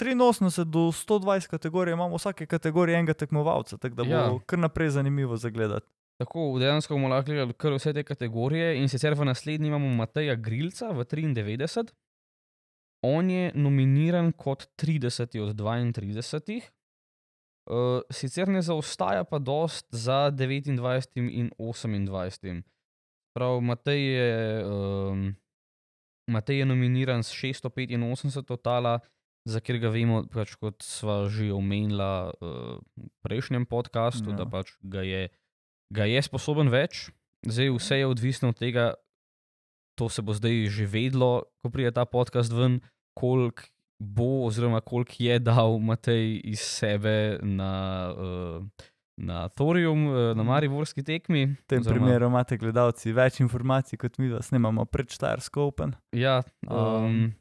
[0.00, 4.18] 83 do 120 kategorij imamo vsake kategorije enega tekmovalca, tako da bo Ja.
[4.18, 4.38] ja.
[4.46, 5.86] kar naprej zanimivo zagledati.
[6.18, 10.34] Tako dejansko bomo lahko gledali kar vse te kategorije, in sicer v naslednji imamo Mateja
[10.34, 11.92] Grilca v 93.
[13.02, 16.62] On je nominiran kot 30 od 32.
[17.62, 22.62] Uh, sicer ne zaostaja pa dost za 29 in 28.
[23.34, 25.36] Prav, Matej je, um,
[26.30, 29.00] Matej je nominiran s 685 totala,
[29.48, 34.42] za kjer ga vemo, pač kot sva že omenila uh, v prejšnjem podkastu, ja.
[34.42, 34.50] da Ja.
[34.50, 35.30] pač ga je,
[35.90, 37.10] ga je sposoben več.
[37.42, 38.94] Zdaj vse je odvisno od tega,
[39.98, 42.82] to se bo zdaj že vedlo, ko pride ta podcast ven,
[43.14, 43.62] koliko
[43.98, 47.72] bo, oziroma koliko je dal Matej iz sebe na,
[48.10, 48.64] uh,
[49.16, 51.46] na Thorium, uh, na Mariborski tekmi.
[51.46, 55.94] V tem oziroma- primeru imate gledalci več informacij kot mi, da snemamo pred Štajersko Open.
[56.12, 57.34] Ja, um, Um.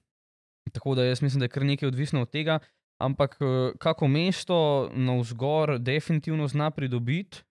[0.71, 2.59] tako da jaz mislim, da je kar nekaj odvisno od tega.
[2.99, 4.57] Ampak eh, kako mesto
[4.93, 7.41] na vzgor definitivno zna pridobiti,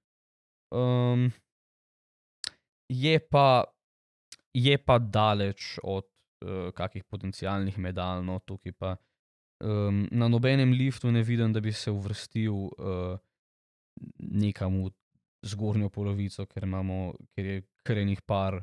[0.70, 1.32] um,
[2.88, 3.64] je, pa,
[4.54, 6.04] je pa daleč od
[6.44, 8.24] uh, kakih potencialnih medalj.
[8.26, 8.94] No, tukaj pa
[9.64, 13.18] um, na nobenem liftu ne vidim, da bi se uvrstil uh,
[14.18, 14.90] nekam v
[15.46, 18.60] zgornjo polovico, ker, imamo, ker je kar enih par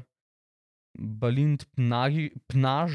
[0.98, 2.92] Balint Pnagi, Pnaž,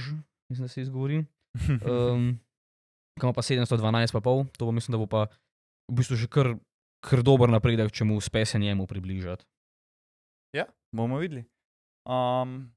[0.49, 1.25] mislim, da se izgovori.
[1.89, 2.39] Um,
[3.19, 5.25] ki ima pa 712,5, to bo mislim, da bo pa
[5.89, 6.53] v bistvu že kar,
[7.03, 9.45] kar dober napredek, če mu uspe se njemu približati.
[10.55, 11.43] Ja, bomo videli.
[12.07, 12.71] Um,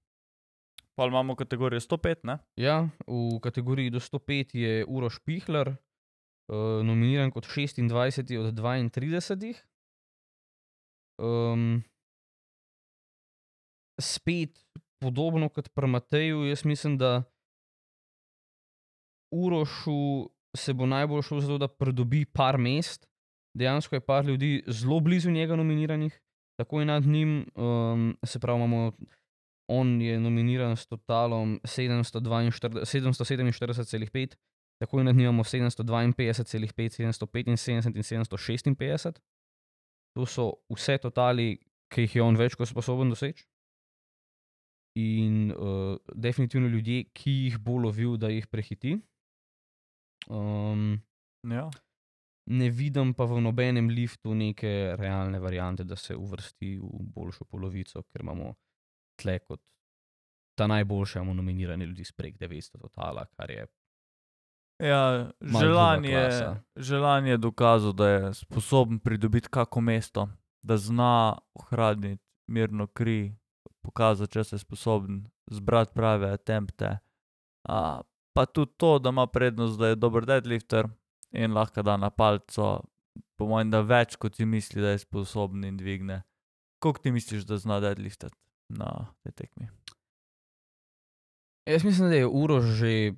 [1.02, 2.38] pa imamo kategorijo 105, ne?
[2.56, 9.54] Ja, v kategoriji do 105 je Uroš Pihler, uh, nominiran kot 26 od 32.
[11.18, 11.82] Um,
[14.00, 14.62] spet
[15.02, 17.22] podobno kot pri Mateju, jaz mislim, da
[19.34, 23.08] Urošu se bo najbolj šlo za to, da pridobi par mest.
[23.58, 26.20] Dejansko je par ljudi zelo blizu njega nominiranih,
[26.58, 28.92] tako je nad njim, um, se pravi, imamo,
[29.72, 34.36] on je nominiran s totalom 747,5,
[34.82, 37.56] tako je nad njim imamo 752,5, 775 in
[38.02, 39.20] 756.
[40.16, 41.58] To so vse totali,
[41.92, 43.46] ki jih je on več kot sposoben doseči.
[45.00, 48.98] In uh, definitivno ljudje, ki jih bo lovil, da jih prehiti.
[50.28, 51.00] Um,
[51.48, 51.70] Ja.
[52.46, 58.02] ne vidim pa v nobenem liftu neke realne variante, da se uvrsti v boljšo polovico,
[58.02, 58.54] ker imamo
[59.22, 59.62] tle kot
[60.58, 63.66] ta najboljše, imamo nominirane ljudi sprek 900 totala, kar je
[64.82, 70.28] Ja, želan je, želan je dokazal, da je sposoben pridobiti kako mesto,
[70.62, 73.36] da zna ohraniti mirno kri,
[73.82, 76.98] pokazati, če se je sposoben zbrati prave attempte.
[77.68, 78.00] A,
[78.34, 80.88] pa tudi to, da ima prednost, da je dober deadlifter
[81.30, 82.80] in lahko da na palco,
[83.38, 86.22] po mojem, da več kot si misli, da je sposoben in dvigne.
[86.82, 88.36] Koliko ti misliš, da zna deadliftati
[88.72, 89.68] na tej tekmi?
[91.68, 93.14] Jaz mislim, da je Uroš že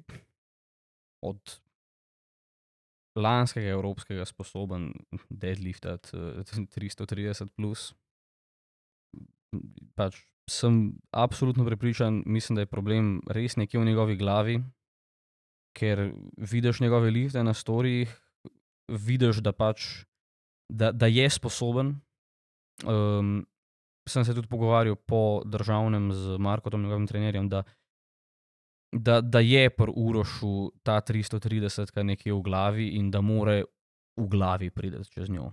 [1.25, 1.41] od
[3.17, 4.93] lanskega evropskega sposoben
[5.31, 7.95] deadliftati eh, 330 plus.
[9.95, 10.19] Pač
[10.51, 14.59] sem absolutno prepričan, mislim, da je problem res nekje v njegovi glavi,
[15.79, 18.11] ker vidiš njegove lifte na storijih,
[18.89, 20.05] vidiš, da pač,
[20.69, 21.95] da, da je sposoben.
[22.85, 23.47] Um,
[24.09, 27.63] sem se tudi pogovarjal po državnem z Markotom, njegovim trenerjem, da
[28.95, 33.65] da, da je pri Urošu ta 330 kar nekje v glavi in da more
[34.17, 35.53] v glavi priti čez njo.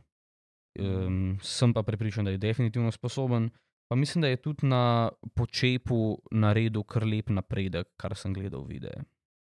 [0.80, 3.50] Um, sem pa prepričan, da je definitivno sposoben.
[3.92, 9.04] Pa mislim, da je tudi na počepu naredil kar lep napredek, kar sem gledal videe.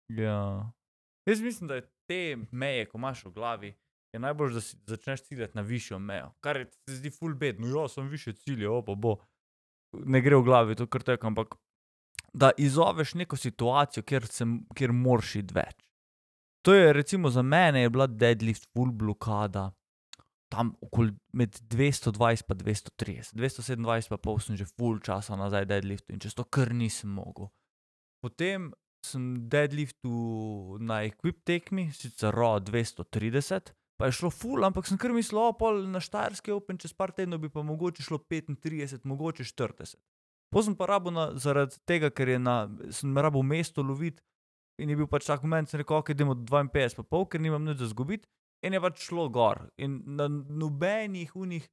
[0.08, 0.72] Ja.
[1.26, 3.74] Jaz mislim, da je te meje, ko imaš v glavi,
[4.12, 6.32] je najbolj, da si začneš ciljati na višjo mejo.
[6.40, 9.16] Kar je, se zdi ful bedno, ja, sem više cilje, opa bo.
[9.92, 11.54] Ne gre v glavi to kar tek, ampak
[12.32, 14.44] da izoveš neko situacijo, kjer, se,
[14.76, 15.76] kjer moraš iti več.
[16.62, 19.72] To je recimo za mene je bila deadlift full blokada.
[20.52, 26.12] Tam okoli med 220 in 230, 227 pa pol sem že full časa nazaj deadliftu
[26.12, 27.48] in čez to kar nisem mogel.
[28.22, 28.70] Potem
[29.04, 35.14] sem deadliftu na equip tekmi, sicer RO 230, pa je šlo full, ampak sem kar
[35.14, 39.46] mislil, o, pol na Štajerski Open čez par tednov bi pa mogoče šlo 35, mogoče
[39.48, 39.98] 40.
[40.52, 42.56] Potem sem pa rabo na, zaradi tega, ker je na,
[42.92, 44.20] sem rabo mesto loviti
[44.82, 47.64] in je bil pač tak moment, sem rekel, ok, idemo 52 pa pol, ker nimam
[47.64, 48.28] nič za zgubiti
[48.66, 49.66] in je pač šlo gor.
[49.78, 51.68] In na nobenih unih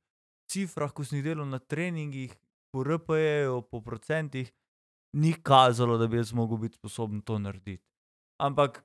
[0.50, 2.34] cifrah, ko sem jih delal na treningih,
[2.74, 4.50] po RPE-ju, po procentih,
[5.18, 7.82] ni kazalo, da bi jaz mogel biti sposoben to narediti.
[8.42, 8.84] Ampak,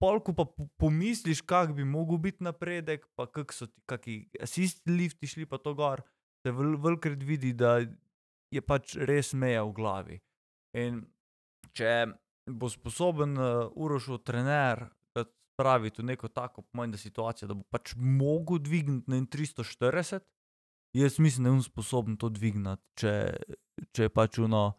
[0.00, 4.82] polku pa po- pomisliš, kak bi mogel biti napredek, pa kak so ti, kaki assist
[4.88, 6.02] lifti šli pa to gor,
[6.42, 7.78] se vel, velikrat vidi, da
[8.50, 10.18] je pač res meja v glavi.
[10.80, 11.02] In
[11.76, 12.06] če
[12.50, 17.94] bo sposoben uh, Urošov trener ga spraviti v neko tako pomembno situacijo, da bo pač
[17.96, 20.24] mogel dvigniti na en 340,
[20.96, 23.14] jaz mislim, da je on sposoben to dvigniti, če,
[23.92, 24.70] če je pač uno.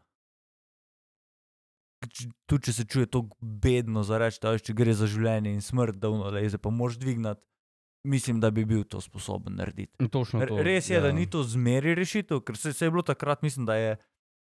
[2.45, 5.99] Tudi če se čuje tako bedno za reči, da če gre za življenje in smrt,
[6.01, 7.41] da uno leze, pa moraš dvignati,
[8.07, 10.09] mislim, da bi bil to sposoben narediti.
[10.09, 10.61] Točno to.
[10.63, 11.01] Res je, ja.
[11.01, 13.97] da ni to zmeri rešitev, ker se, se je bilo takrat, mislim, da je.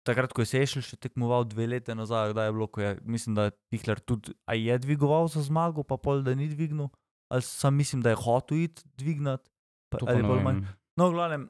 [0.06, 3.48] Takrat, ko je Sešel še tekmoval dve leti nazaj, da je bilo, je, mislim, da
[3.48, 6.92] je Pihler tudi, a je dvigoval za zmago, pa pol, da ni dvignil,
[7.26, 9.50] ali sam mislim, da je hotel iti dvignati.
[9.90, 10.62] pa- ali bolj manj.
[10.94, 11.48] No, v glavnem,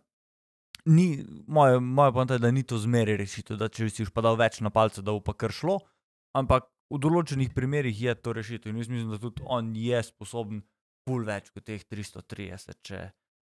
[0.86, 4.24] ni, moja, moja poanta je, da ni to zmeri rešitev, da če si už pa
[4.24, 5.80] dal več na palce, da bo pa kar šlo,
[6.38, 10.62] ampak v določenih primerjih je to rešitev in jaz mislim, da tudi on je sposoben
[11.06, 13.00] pul več kot teh 330, če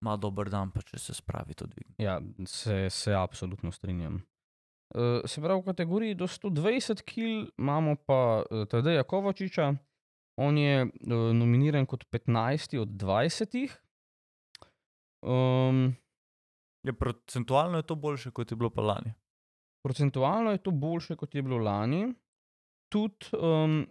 [0.04, 1.88] ima dober dan, pa če se spravi to dvig.
[2.00, 4.22] Ja, se, se absolutno strinjam.
[4.96, 9.74] Uh, se pravi, v kategoriji do 120 kg imamo pa uh, Tadeja Kovačiča.
[10.40, 13.76] On je uh, nominiran kot 15 od 20.
[15.22, 15.92] Um,
[16.84, 19.14] Je procentualno je to boljše, kot je bilo pa lani.
[19.84, 22.14] procentualno je to boljše, kot je bilo lani.
[22.92, 23.86] Tudi, um,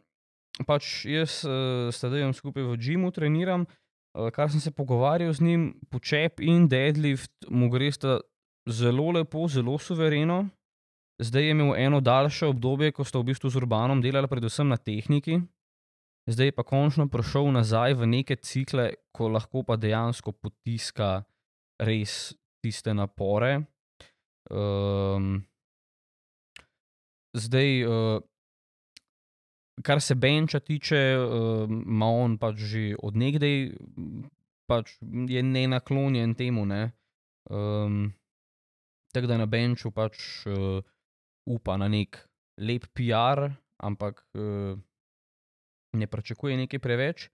[0.66, 5.40] pač jaz uh, s Tadejem skupaj v Džimu treniram, uh, kar sem se pogovarjal z
[5.40, 8.18] njim, počep in deadlift mu gre sta
[8.68, 10.48] zelo lepo, zelo suvereno.
[11.18, 14.76] Zdaj je imel eno daljše obdobje, ko sta v bistvu z Urbanom delala predvsem na
[14.76, 15.40] tehniki,
[16.30, 21.24] zdaj je pa končno prišel nazaj v neke cikle, ko lahko pa dejansko potiska
[21.82, 22.36] res
[22.68, 23.62] tiste napore.
[24.50, 25.40] Um,
[27.36, 28.20] zdaj, uh,
[29.84, 33.72] kar se benča tiče, uh, ima on pač že odnegdaj,
[34.68, 34.96] pač
[35.28, 36.66] je nenaklonjen temu.
[36.68, 36.92] Ne?
[37.50, 38.12] Um,
[39.08, 40.84] Tako da na benču pač uh,
[41.48, 42.20] upa na nek
[42.60, 43.48] lep PR,
[43.80, 44.76] ampak uh,
[45.96, 47.28] ne pričakuje nekaj preveč.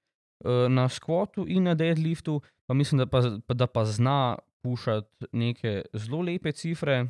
[0.45, 3.20] Uh, na skvotu in na deadliftu pa mislim, da pa,
[3.55, 7.05] da pa zna pušati neke zelo lepe cifre.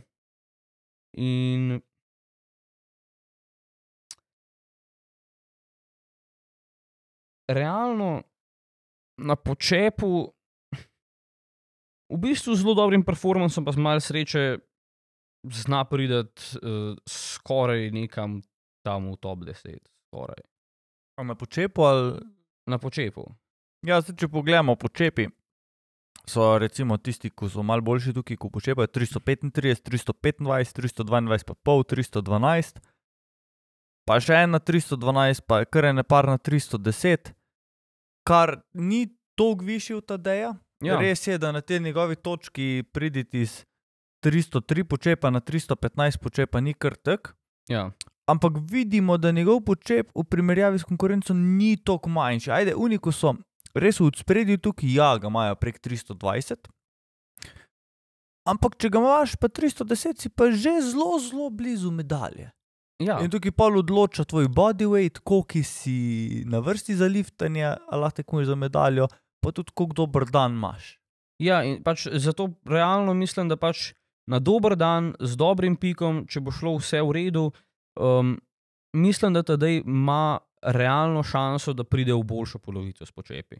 [1.16, 1.78] In
[7.48, 8.22] realno
[9.22, 10.34] na počepu,
[12.10, 14.58] v bistvu z zelo dobrim performancem, pa z malo sreče,
[15.44, 18.42] zna priti uh, skoraj nekam
[18.82, 19.78] tam v top 10.
[20.08, 20.42] Skoraj.
[21.20, 22.20] A Na počepu ali.
[22.66, 23.28] Na počepu.
[23.84, 25.28] Ja, zdaj, če pogledamo počepi,
[26.26, 31.84] so recimo tisti, ki so malo boljši tukaj, ko počepajo 335, 325, 322, pa pol
[31.84, 32.80] 312,
[34.08, 37.32] pa še ena 312, pa je kar ene par na 310,
[38.28, 39.06] kar ni
[39.36, 40.54] toliko višji od Tadeja.
[40.84, 40.98] Ja.
[41.00, 43.62] Res je, da na tej njegovi točki priditi iz
[44.24, 47.34] 303 počepa na 315 počepa ni kar tek.
[47.68, 47.90] Ja.
[48.26, 52.50] Ampak vidimo, da njegov počep v primerjavi s konkurenco ni tako manjši.
[52.50, 53.34] Ajde, uniku so
[53.74, 56.70] res v spredju tukaj, ja, ga imajo prek 320.
[58.44, 62.50] Ampak, če ga imaš pa 310, si pa že zelo, zelo blizu medalje.
[63.02, 63.18] Ja.
[63.24, 68.52] In tukaj pa odloča tvoj bodyweight, koliko si na vrsti za liftanje, ali lahko tekmuješ
[68.52, 69.08] za medaljo,
[69.42, 70.98] pa tudi koliko dober dan imaš.
[71.42, 73.92] Ja, in pač zato realno mislim, da pač
[74.30, 77.48] na dober dan, z dobrim pikom, če bo šlo vse v redu,
[77.98, 78.36] um,
[78.96, 83.56] mislim, da tedaj ima realno šanso, da pride v boljšo polovico s počepi.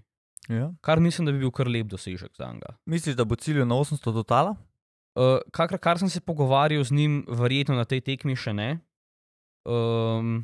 [0.49, 0.73] Ja.
[0.81, 2.77] Kar mislim, da bi bil kar lep dosežek za njega.
[2.87, 4.57] Misliš, da bo cilj na 800 totala?
[5.15, 8.71] Uh, kar, kar sem se pogovarjal z njim, verjetno na tej tekmi še ne.
[9.65, 10.43] Um,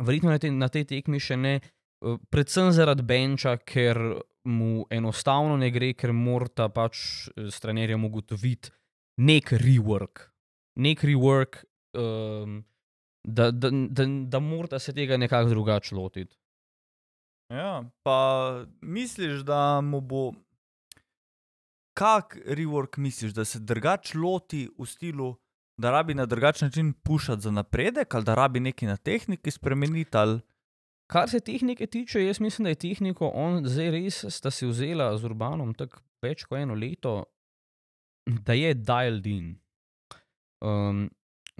[0.00, 1.58] verjetno na, te, na tej tekmi še ne,
[2.00, 3.98] uh, predvsem zaradi benča, ker
[4.44, 6.98] mu enostavno ne gre, ker morata pač
[7.32, 8.72] eh, s trenerjem ugotoviti
[9.16, 10.28] nek rework.
[10.76, 11.62] Nek rework,
[11.96, 12.64] um,
[13.24, 16.36] da, da, da, da morata se tega nekako drugače lotiti.
[17.48, 18.18] Ja, pa
[18.80, 20.32] misliš, da mu bo.
[21.94, 25.36] Kak rework misliš, da se drugače loti v stilu,
[25.76, 30.16] da rabi na drugačen način pušati za napredek, ali da rabi nekaj na tehniki spremeniti?
[30.16, 30.40] Ali...
[31.06, 35.16] Kar se tehnike tiče, jaz mislim, da je tehniko on zdaj res sta si vzela
[35.16, 37.24] z Urbanom tako več kot eno leto,
[38.26, 39.50] da je dialed in.
[40.64, 41.10] Um,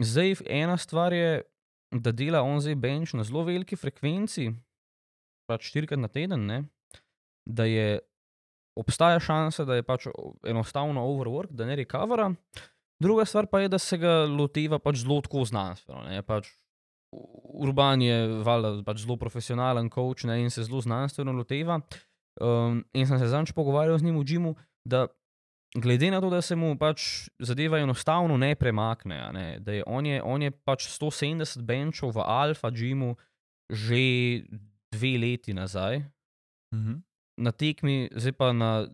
[0.01, 1.43] zdaj ena stvar je,
[1.95, 4.51] da dela on zdaj bench na zelo veliki frekvenci,
[5.51, 6.65] pač štirikrat na teden, ne?
[7.45, 7.99] da je
[8.81, 10.07] obstaja šansa, da je pač
[10.49, 12.31] enostavno overwork, da ne recovera.
[13.03, 16.07] Druga stvar pa je, da se ga loteva pač zelo tako znanstveno.
[16.09, 16.49] ne, Pač
[17.55, 18.17] Urban je
[18.47, 21.81] valjda pač zelo profesionalen coach ne, in se zelo znanstveno loteva.
[22.41, 24.55] Um, in sem se zadnjič pogovarjal z njim v Džimu,
[24.89, 25.07] da
[25.75, 29.83] glede na to, da se mu pač zadeva enostavno ne premakne, a ne, da je
[29.87, 33.17] on, je on je pač 170 benčov v Alfa Džimu
[33.71, 34.45] že
[34.93, 36.03] dve leti nazaj,
[36.75, 36.95] Mhm.
[37.39, 38.87] na tekmi, zdaj pa na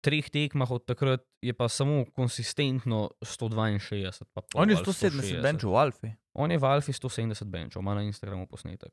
[0.00, 4.24] treh tekmah od takrat je pa samo konsistentno 162.
[4.34, 5.42] pa pol On je ali 170 160.
[5.42, 6.10] benčov v Alfi.
[6.34, 8.92] On je v Alfi 170 benčov, ima na Instagramu posnetek.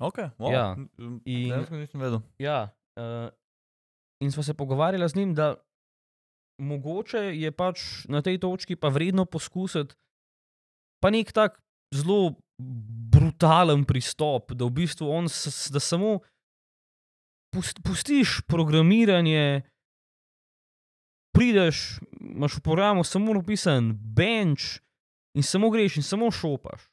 [0.00, 0.52] Okay, wow.
[0.52, 0.76] Ja,
[1.24, 1.52] In...
[1.70, 2.20] nisem vedel.
[2.38, 3.28] Ja, uh,
[4.20, 5.56] in smo se pogovarjali z njim, da
[6.60, 9.96] mogoče je pač na tej točki pa vredno poskusiti
[11.00, 11.58] pa nek tak
[11.94, 12.36] zelo
[13.10, 15.26] brutalen pristop, da v bistvu on,
[15.72, 16.20] da samo
[17.54, 19.62] pust, pustiš programiranje,
[21.34, 24.78] prideš, imaš v programu samo napisan bench
[25.34, 26.84] in samo greš in samo šopaš.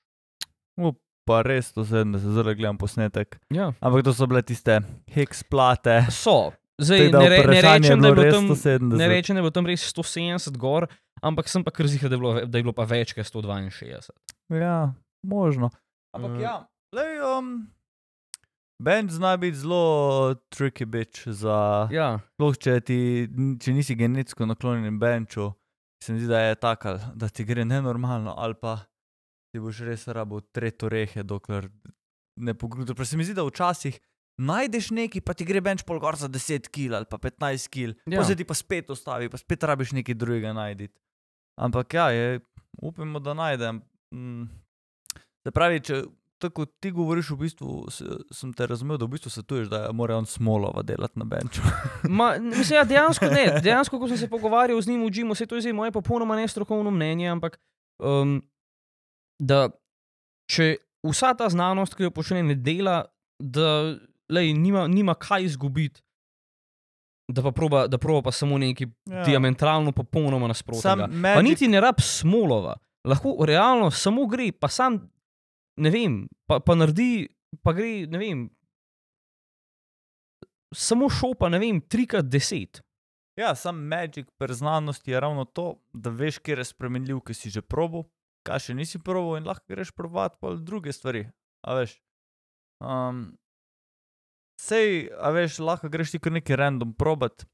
[1.27, 3.35] Pa res to sedem, da se zelo gledam posnetek.
[3.51, 3.73] Ja.
[3.83, 4.79] Ampak to so bile tiste
[5.11, 6.05] hex plate.
[6.23, 6.55] So.
[6.77, 8.97] Zdaj, ne, re, ne rečem, da je bilo tam 170.
[8.97, 10.85] Ne rečem, da je bilo tam res 170 gor,
[11.25, 14.13] ampak sem pa kar zihal, da, je bilo da je bilo pa več kot 162.
[14.53, 14.93] Ja,
[15.25, 15.71] možno.
[16.13, 16.41] Ampak Mm.
[16.41, 16.53] ja,
[16.95, 17.47] lej, um,
[18.83, 21.89] bench zna biti zelo tricky bitch za.
[21.91, 22.99] Ja, Sploh če, ti,
[23.59, 25.49] če nisi genetsko naklonjen benču,
[26.03, 28.77] se mi zdi, da je tako, da ti gre nenormalno, ali pa
[29.49, 31.71] ti boš res rabo tretje orehe, dokler
[32.37, 33.01] ne pogrudiš.
[33.09, 33.97] Se mi zdi, da včasih
[34.37, 37.97] najdeš neki, pa ti gre benč pol gor za 10 kg ali pa 15 kg,
[38.05, 38.17] ja.
[38.17, 38.21] Ja.
[38.21, 40.89] pa se ti pa spet ustavi, pa spet rabiš nekaj drugega najti.
[41.57, 42.39] Ampak ja, je,
[42.81, 43.81] upamo, da najdem.
[44.13, 44.45] Mm.
[45.41, 46.03] Se pravi, če
[46.37, 50.19] tako ti govoriš, v bistvu se, sem te razumel, da v bistvu svetuješ, da mora
[50.19, 51.63] on smolova delati na benču.
[52.17, 53.45] Ma, mislim, ja, dejansko ne.
[53.63, 56.37] Dejansko, ko sem se pogovarjal z njim v Džimu, se to je zdaj moje popolnoma
[56.37, 57.57] nestrokovno mnenje, ampak
[57.97, 58.37] um,
[59.41, 59.69] da
[60.51, 60.75] če
[61.07, 63.01] vsa ta znanost, ki jo počne, ne dela,
[63.41, 63.97] da
[64.29, 66.01] lej, nima, nima kaj izgubiti.
[67.27, 69.23] Da pa proba, da proba pa samo nekaj ja.
[69.23, 70.81] diametralno, popolnoma nasprotno.
[70.81, 75.01] Sam Pa Magic, niti ne rab smolova, lahko realno samo gre, pa sam,
[75.77, 77.27] ne vem, pa, pa naredi,
[77.63, 78.45] pa gre, ne vem,
[80.75, 82.81] samo šopa, ne vem, trikrat deset.
[83.37, 87.51] Ja, sam Magic pri znanosti je ravno to, da veš, kje je spremenljiv, ki si
[87.53, 88.07] že probo,
[88.47, 91.27] kaj še nisi probo in lahko greš provat pa druge stvari.
[91.67, 91.99] A veš.
[92.81, 93.37] Um,
[94.59, 97.45] sej, a veš, lahko greš ti kar neki random probat,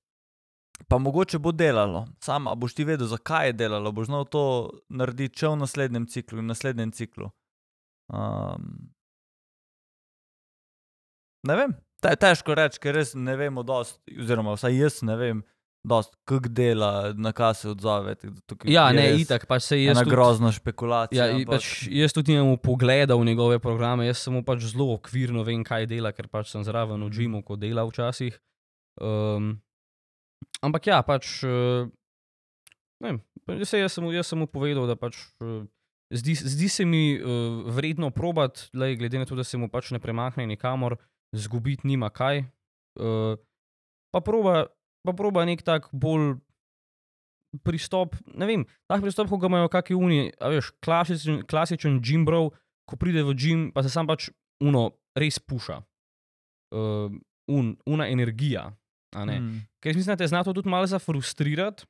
[0.88, 2.06] pa mogoče bo delalo.
[2.24, 4.44] Sam, a boš ti vedel, zakaj je delalo, boš znal to
[4.90, 7.30] narediti še v naslednjem ciklu in naslednjem ciklu.
[8.14, 8.70] Um,
[11.48, 15.44] ne vem, te, težko reči, ker res ne vemo dosti, oziroma vsaj jaz ne vem
[15.84, 18.16] dosti, kako dela, na kaj se odzove.
[18.66, 19.98] Ja, je ne, res itak, pač se jaz.
[19.98, 21.26] Ena tudi- grozna špekulacija.
[21.26, 25.44] Ja, ampak- pač jaz tudi nimam pogleda v njegove programe, jaz samo pač zelo okvirno
[25.44, 28.40] vem, kaj dela, ker pač sem zraven v Džimu, ko dela včasih.
[29.02, 29.60] Um,
[30.62, 31.44] ampak ja, pač.
[31.44, 31.92] Uh,
[33.04, 33.20] ne
[33.60, 35.20] jaz, jaz, sem, jaz sem mu povedal, da pač.
[35.44, 35.68] Uh,
[36.14, 39.98] Zdi, zdi se mi uh, vredno probati, glede na to, da se mu pač ne
[39.98, 40.94] premakne nikamor,
[41.34, 42.46] zgubiti nima kaj.
[43.02, 43.34] Uh,
[44.14, 44.70] pa, proba,
[45.04, 46.38] pa proba nek tak bolj
[47.62, 52.50] pristop, ne vem, tak pristop, ko ga imajo kakšni uni, a veš, klasičen, klasičen gimbrov,
[52.90, 54.32] ko pride v gim, pa se sam pač
[54.64, 54.90] uno
[55.20, 55.84] res puša.
[56.74, 57.14] Uh,
[57.54, 58.72] un, una energija.
[59.14, 59.62] Mm.
[59.84, 61.86] Ker mislim, da te zna to tudi malo zafrustrirati,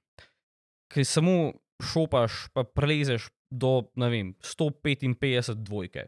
[0.91, 1.53] ker samo
[1.84, 6.07] šopaš, pa prelezeš do ne vem, 155 dvojke.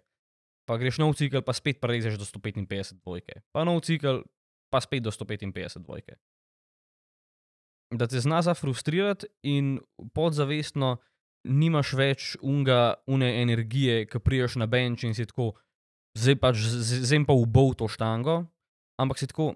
[0.65, 3.41] Pa greš nov cikl, pa spet prelezeš do 155 dvojke.
[3.53, 4.25] Pa nov cikl,
[4.73, 6.17] pa spet do 155 dvojke.
[7.91, 9.77] Da te zna zafrustrirati in
[10.13, 10.97] podzavestno
[11.45, 15.51] nimaš več unga, une energije, ki priješ na bench in si tako,
[16.17, 18.45] zdaj pač z- zdaj pa ubov to štango,
[18.97, 19.53] ampak si tako,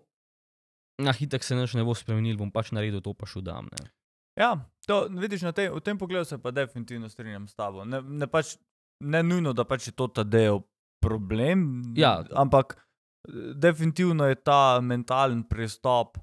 [0.98, 3.66] na hitek se nič ne bo spremenil, bom pač naredil to, pa šel dam.
[3.74, 3.90] Ne.
[4.38, 4.54] Ja,
[4.86, 7.82] to vidiš na tej, v tem pogledu se pa definitivno strinjam s tabo.
[7.84, 8.58] Ne, ne, pač,
[9.02, 10.62] ne nujno, da pač je to ta del
[11.02, 12.22] problem, Ja.
[12.36, 16.20] ampak eh, definitivno je ta mentalen pristop,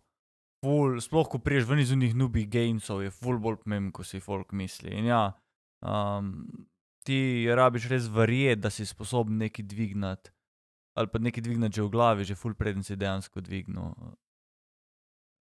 [0.65, 4.21] ful, sploh ko priješ ven iz unih nubi gainsov, je ful bolj pomemben, ko si
[4.21, 4.93] folk misli.
[4.97, 5.23] In ja,
[5.85, 6.33] um,
[7.07, 10.33] ti rabiš res verjeti, da si sposoben nekaj dvignati.
[10.97, 13.93] Ali pa nekaj dvignati že v glavi, že ful preden si dejansko dvignil,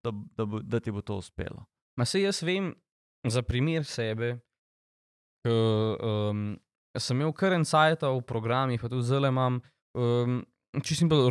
[0.04, 1.64] da, da, da ti bo to uspelo.
[1.98, 2.74] Ma se jaz vem
[3.24, 4.36] za primer sebe,
[5.46, 6.44] ki um,
[7.00, 9.62] sem imel kar en sajt v programih, pa tudi zelo imam.
[9.96, 10.44] Um,
[10.84, 11.30] Čisto bil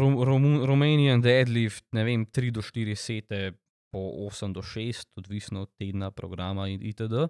[0.65, 3.53] Romanian deadlift, ne vem, 3 do 4 sete,
[3.95, 7.29] po 8 do 6, odvisno od tedna, programa itd.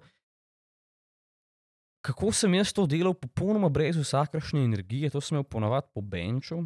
[2.04, 6.62] Kako sem jaz to delal, popolnoma brez vsakršne energije, to sem imel ponovadi po benču.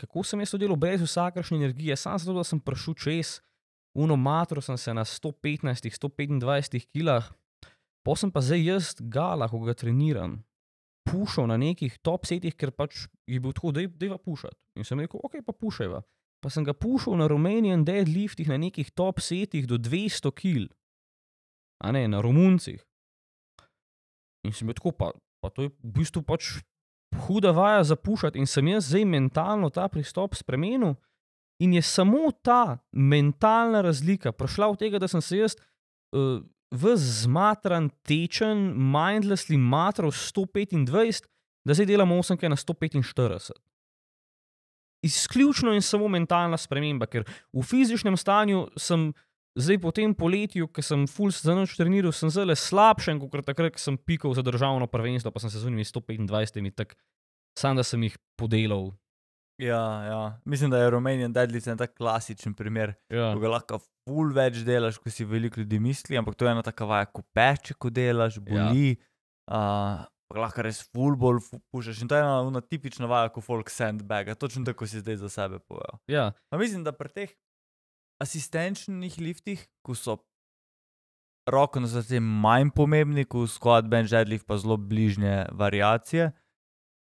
[0.00, 3.38] Kako sem jaz to delal brez vsakršne energije, sam zato, da sem prišel čez,
[3.96, 7.28] uno matro sem se na 115, 125 kilah,
[8.04, 10.38] pa sem pa zdaj jaz gala, ko ga treniram,
[11.08, 14.56] pušal na nekih top setih, ker pač je bil tako, da je va pušati.
[14.80, 16.00] In sem rekel, ok, pa pušajva.
[16.40, 20.68] Pa sem ga pušal na Romanian deadliftih na nekih top setih do 200 kil,
[21.84, 22.80] a ne na Romuncih.
[24.44, 26.60] In sem bil tako, pa Pa to je v bistvu pač
[27.26, 30.94] huda vaja za pušati in sem jaz zdaj mentalno ta pristop spremenil.
[31.60, 36.94] In je samo ta mentalna razlika prišla od tega, da sem se jaz uh, v
[36.96, 41.26] zmatran, tečen, mindlessly matral 125,
[41.66, 43.52] da zdaj delam 8 na 145.
[45.02, 49.10] Izključno in samo mentalna sprememba, ker v fizičnem stanju sem
[49.56, 53.72] zdaj po tem poletju, ki sem full za noč treniral, sem zelo slabšen, kot takrat,
[53.74, 56.94] ko sem pikal za državno prvenstvo, pa sem se z unimi 125, tako
[57.58, 58.92] sam da sem jih podelal.
[59.60, 60.20] Ja, ja.
[60.44, 63.34] Mislim, da je Romanian Deadlift en tak klasičen primer, Ja.
[63.34, 66.62] ko ga lahko full več delaš, kot si veliko ljudi misli, ampak to je ena
[66.64, 68.94] taka vaja, ko peče, ko delaš, boli.
[68.94, 69.04] Ja.
[69.50, 71.42] Uh, pa lahko res full bolj
[71.74, 72.04] pušaš.
[72.04, 75.28] In to je ena, ena tipična vaja, ko folk sandbaga, točno tako si zdaj za
[75.28, 75.98] sebe povedal.
[76.06, 77.32] Ja, Pa mislim, da pri teh
[78.22, 80.20] asistenčnih liftih, ko so
[81.50, 86.30] roko na srce manj pomembni, kot squat, bench, deadlift, pa zelo bližnje variacije,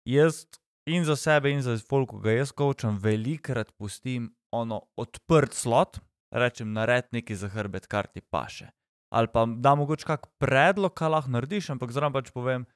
[0.06, 0.44] jaz
[0.86, 5.98] in za sebe, in za folk, ko ga jaz kočam, velikrat pustim ono odprt slot,
[6.30, 8.70] rečem, nared nekaj za hrbet, kar ti paše.
[9.10, 12.66] Ali pa da mogoče kak predlog, kaj lahko narediš, ampak zraven pač povem,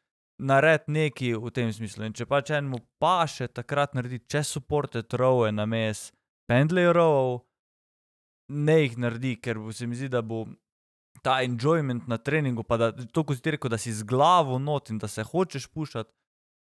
[0.40, 2.08] nared nekaj v tem smislu.
[2.08, 6.08] In če pač enemu paše, takrat naredi čez supported rowe na mes,
[6.50, 7.40] pendley row,
[8.50, 10.46] ne jih naredi, ker se mi zdi, da bo
[11.22, 14.58] ta enjoyment na treningu, pa da to, ko si ti rekel, da si z glavo
[14.58, 16.10] not in da se hočeš pušati,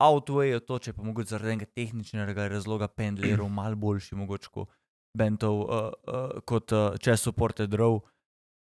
[0.03, 4.71] outweigh to, če pa mogoče zaradi enega tehničnega razloga pendlerov mal boljši, mogoče kot
[5.17, 7.99] bentov, uh, uh, kot uh, čez supported row,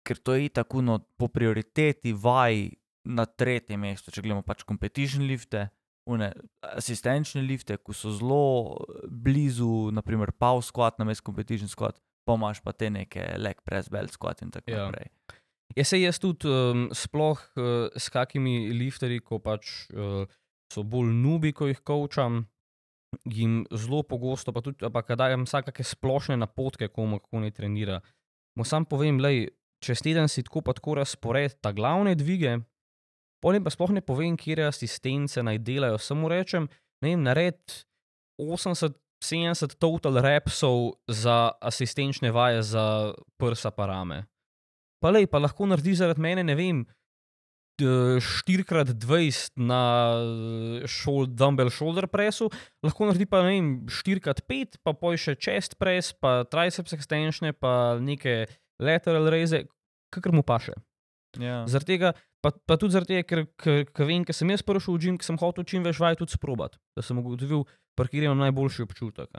[0.06, 2.68] ker to je tako no, po prioriteti vaj
[3.06, 5.70] na tretje mesto, če gledamo pač competition lifte.
[6.10, 6.34] Une,
[6.76, 8.42] asistenčne lifte, ki so zelo
[8.76, 11.96] eh, blizu, naprimer, power squat, na mestu competition squat,
[12.28, 14.90] pa imaš pa te neke leg press belt squat in tako Ja.
[14.90, 15.08] naprej.
[15.76, 20.28] Jaz se jaz tudi um, sploh uh, s kakimi lifterji, ko pač uh,
[20.74, 22.44] so bolj nubi, ko jih kočam,
[23.26, 28.02] jim zelo pogosto, pa tudi, pa jim vsake splošne napotke, komu kako ne trenira.
[28.60, 29.48] Mu sam povem, lej,
[29.82, 32.60] čez teden si tako pa tako razpored, ta glavne dvige,
[33.44, 36.70] potem pa sploh ne povem, kje asistence naj delajo, samo rečem,
[37.04, 37.60] ne vem, nared
[38.40, 38.96] 80.
[39.24, 44.28] 70 total repsov za asistenčne vaje za prsa parame.
[45.00, 46.84] Pa lej, pa lahko naredi zaradi mene, ne vem,
[47.80, 49.84] 4x20 na
[50.86, 52.52] šol, dumbbell shoulder pressu,
[52.86, 57.98] lahko naredi pa ne vem, 4x5, pa poj še chest press, pa triceps extensione, pa
[58.00, 58.46] neke
[58.84, 59.66] lateral reze,
[60.14, 60.76] kakor mu paše.
[61.42, 61.64] Ja.
[61.66, 62.14] Zaradi tega,
[62.44, 65.20] pa, pa tudi zaradi tega, ker, ker, ker vem, ker sem jaz prišel v gim,
[65.20, 67.64] ker sem hotel čim več vaj tudi sprobati, da sem ugotovil,
[68.00, 69.32] kjer imam najboljši občutek.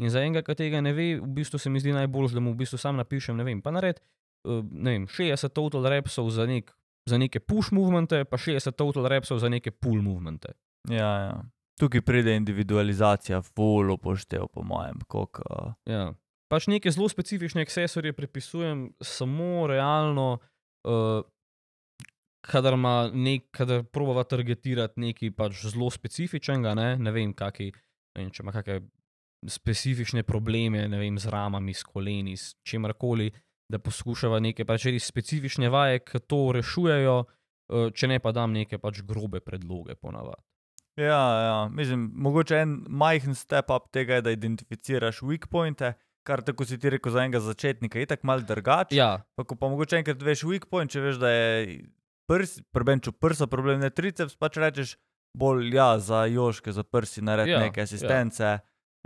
[0.00, 2.54] In za enega, ki tega ne ve, v bistvu se mi zdi najbolj, da mu
[2.54, 6.48] v bistvu sam napišem, ne vem, pa nared, eh, ne vem, 60 total repsov za,
[6.48, 6.72] nek,
[7.08, 10.56] za neke push movemente, pa 60 total repsov za neke pull movemente.
[10.88, 11.36] Ja, ja.
[11.76, 15.44] Tukaj pride individualizacija, full upoštev, po mojem, koliko.
[15.44, 16.14] Uh, Ja.
[16.46, 20.38] Pač neke zelo specifične aksesorje pripisujem samo realno,
[20.86, 21.26] uh,
[22.46, 27.70] kadar ima nek, kadar probava targetirati nekaj pač zelo specifičnega, ne, ne vem, kaki,
[28.16, 28.80] ne vem, če ima kakšne
[29.50, 33.30] specifične probleme, ne vem, z ramami, s koleni, s čemarkoli,
[33.70, 38.54] da poskušava neke pač res specifične vaje, ki to rešujejo, uh, če ne pa dam
[38.54, 40.42] neke pač grobe predloge ponavadi.
[40.96, 45.92] ja, ja, mislim, mogoče en majhen step up tega je, da identificiraš weak pointe,
[46.26, 48.96] kar tako si ti rekel za enega začetnika, je tako mal drugače.
[48.96, 51.82] Ja, Pa ko pa mogoče enkrat veš weak point, če veš, da je
[52.26, 54.96] prs, prbenču prsa problem, ne triceps, pač rečeš
[55.36, 58.58] bolj ja, za joške, za prsi, naredi Ja, ja, neke asistence, ja.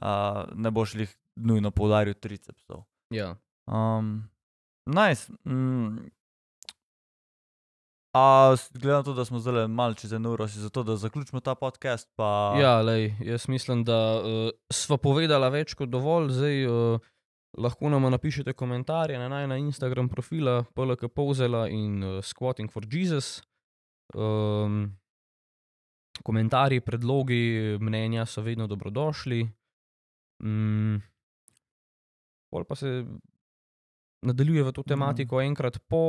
[0.03, 2.85] uh, ne boš jih nujno poudaril tricepsov.
[3.15, 3.35] ja.
[3.71, 4.31] Um,
[4.87, 5.31] nice.
[5.45, 6.11] Mm.
[8.15, 11.41] A glede na to, da smo zdaj malo čez eno uro, si zato, da zaključimo
[11.41, 12.11] ta podcast.
[12.17, 12.57] Pa...
[12.59, 16.33] Ja, lej, jaz mislim, da uh, sva povedala več kot dovolj.
[16.35, 17.11] Zdaj, uh,
[17.59, 23.43] lahko nam napišete komentarje na najna Instagram profila PLK Povzela in uh, Squatting for Jesus.
[24.15, 25.01] Um,
[26.23, 29.49] komentarji, predlogi, mnenja so vedno dobrodošli.
[30.43, 30.97] Mm,
[32.51, 33.05] pol pa se
[34.23, 36.03] nadaljuje v to tematiko enkrat po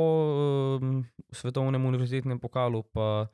[0.80, 3.26] um, svetovnem univerzitetnem pokalu, pa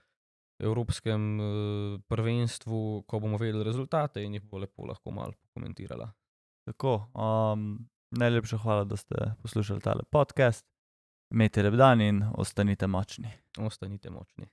[0.59, 6.11] Evropskem uh, prvenstvu, ko bomo vedeli rezultate in jih bo lepo lahko malo komentirala.
[6.67, 7.79] Tako, um,
[8.11, 10.67] najlepša hvala, da ste poslušali tale podcast.
[11.31, 13.31] Imejte lep dan in ostanite močni.
[13.59, 14.47] Ostanite močni.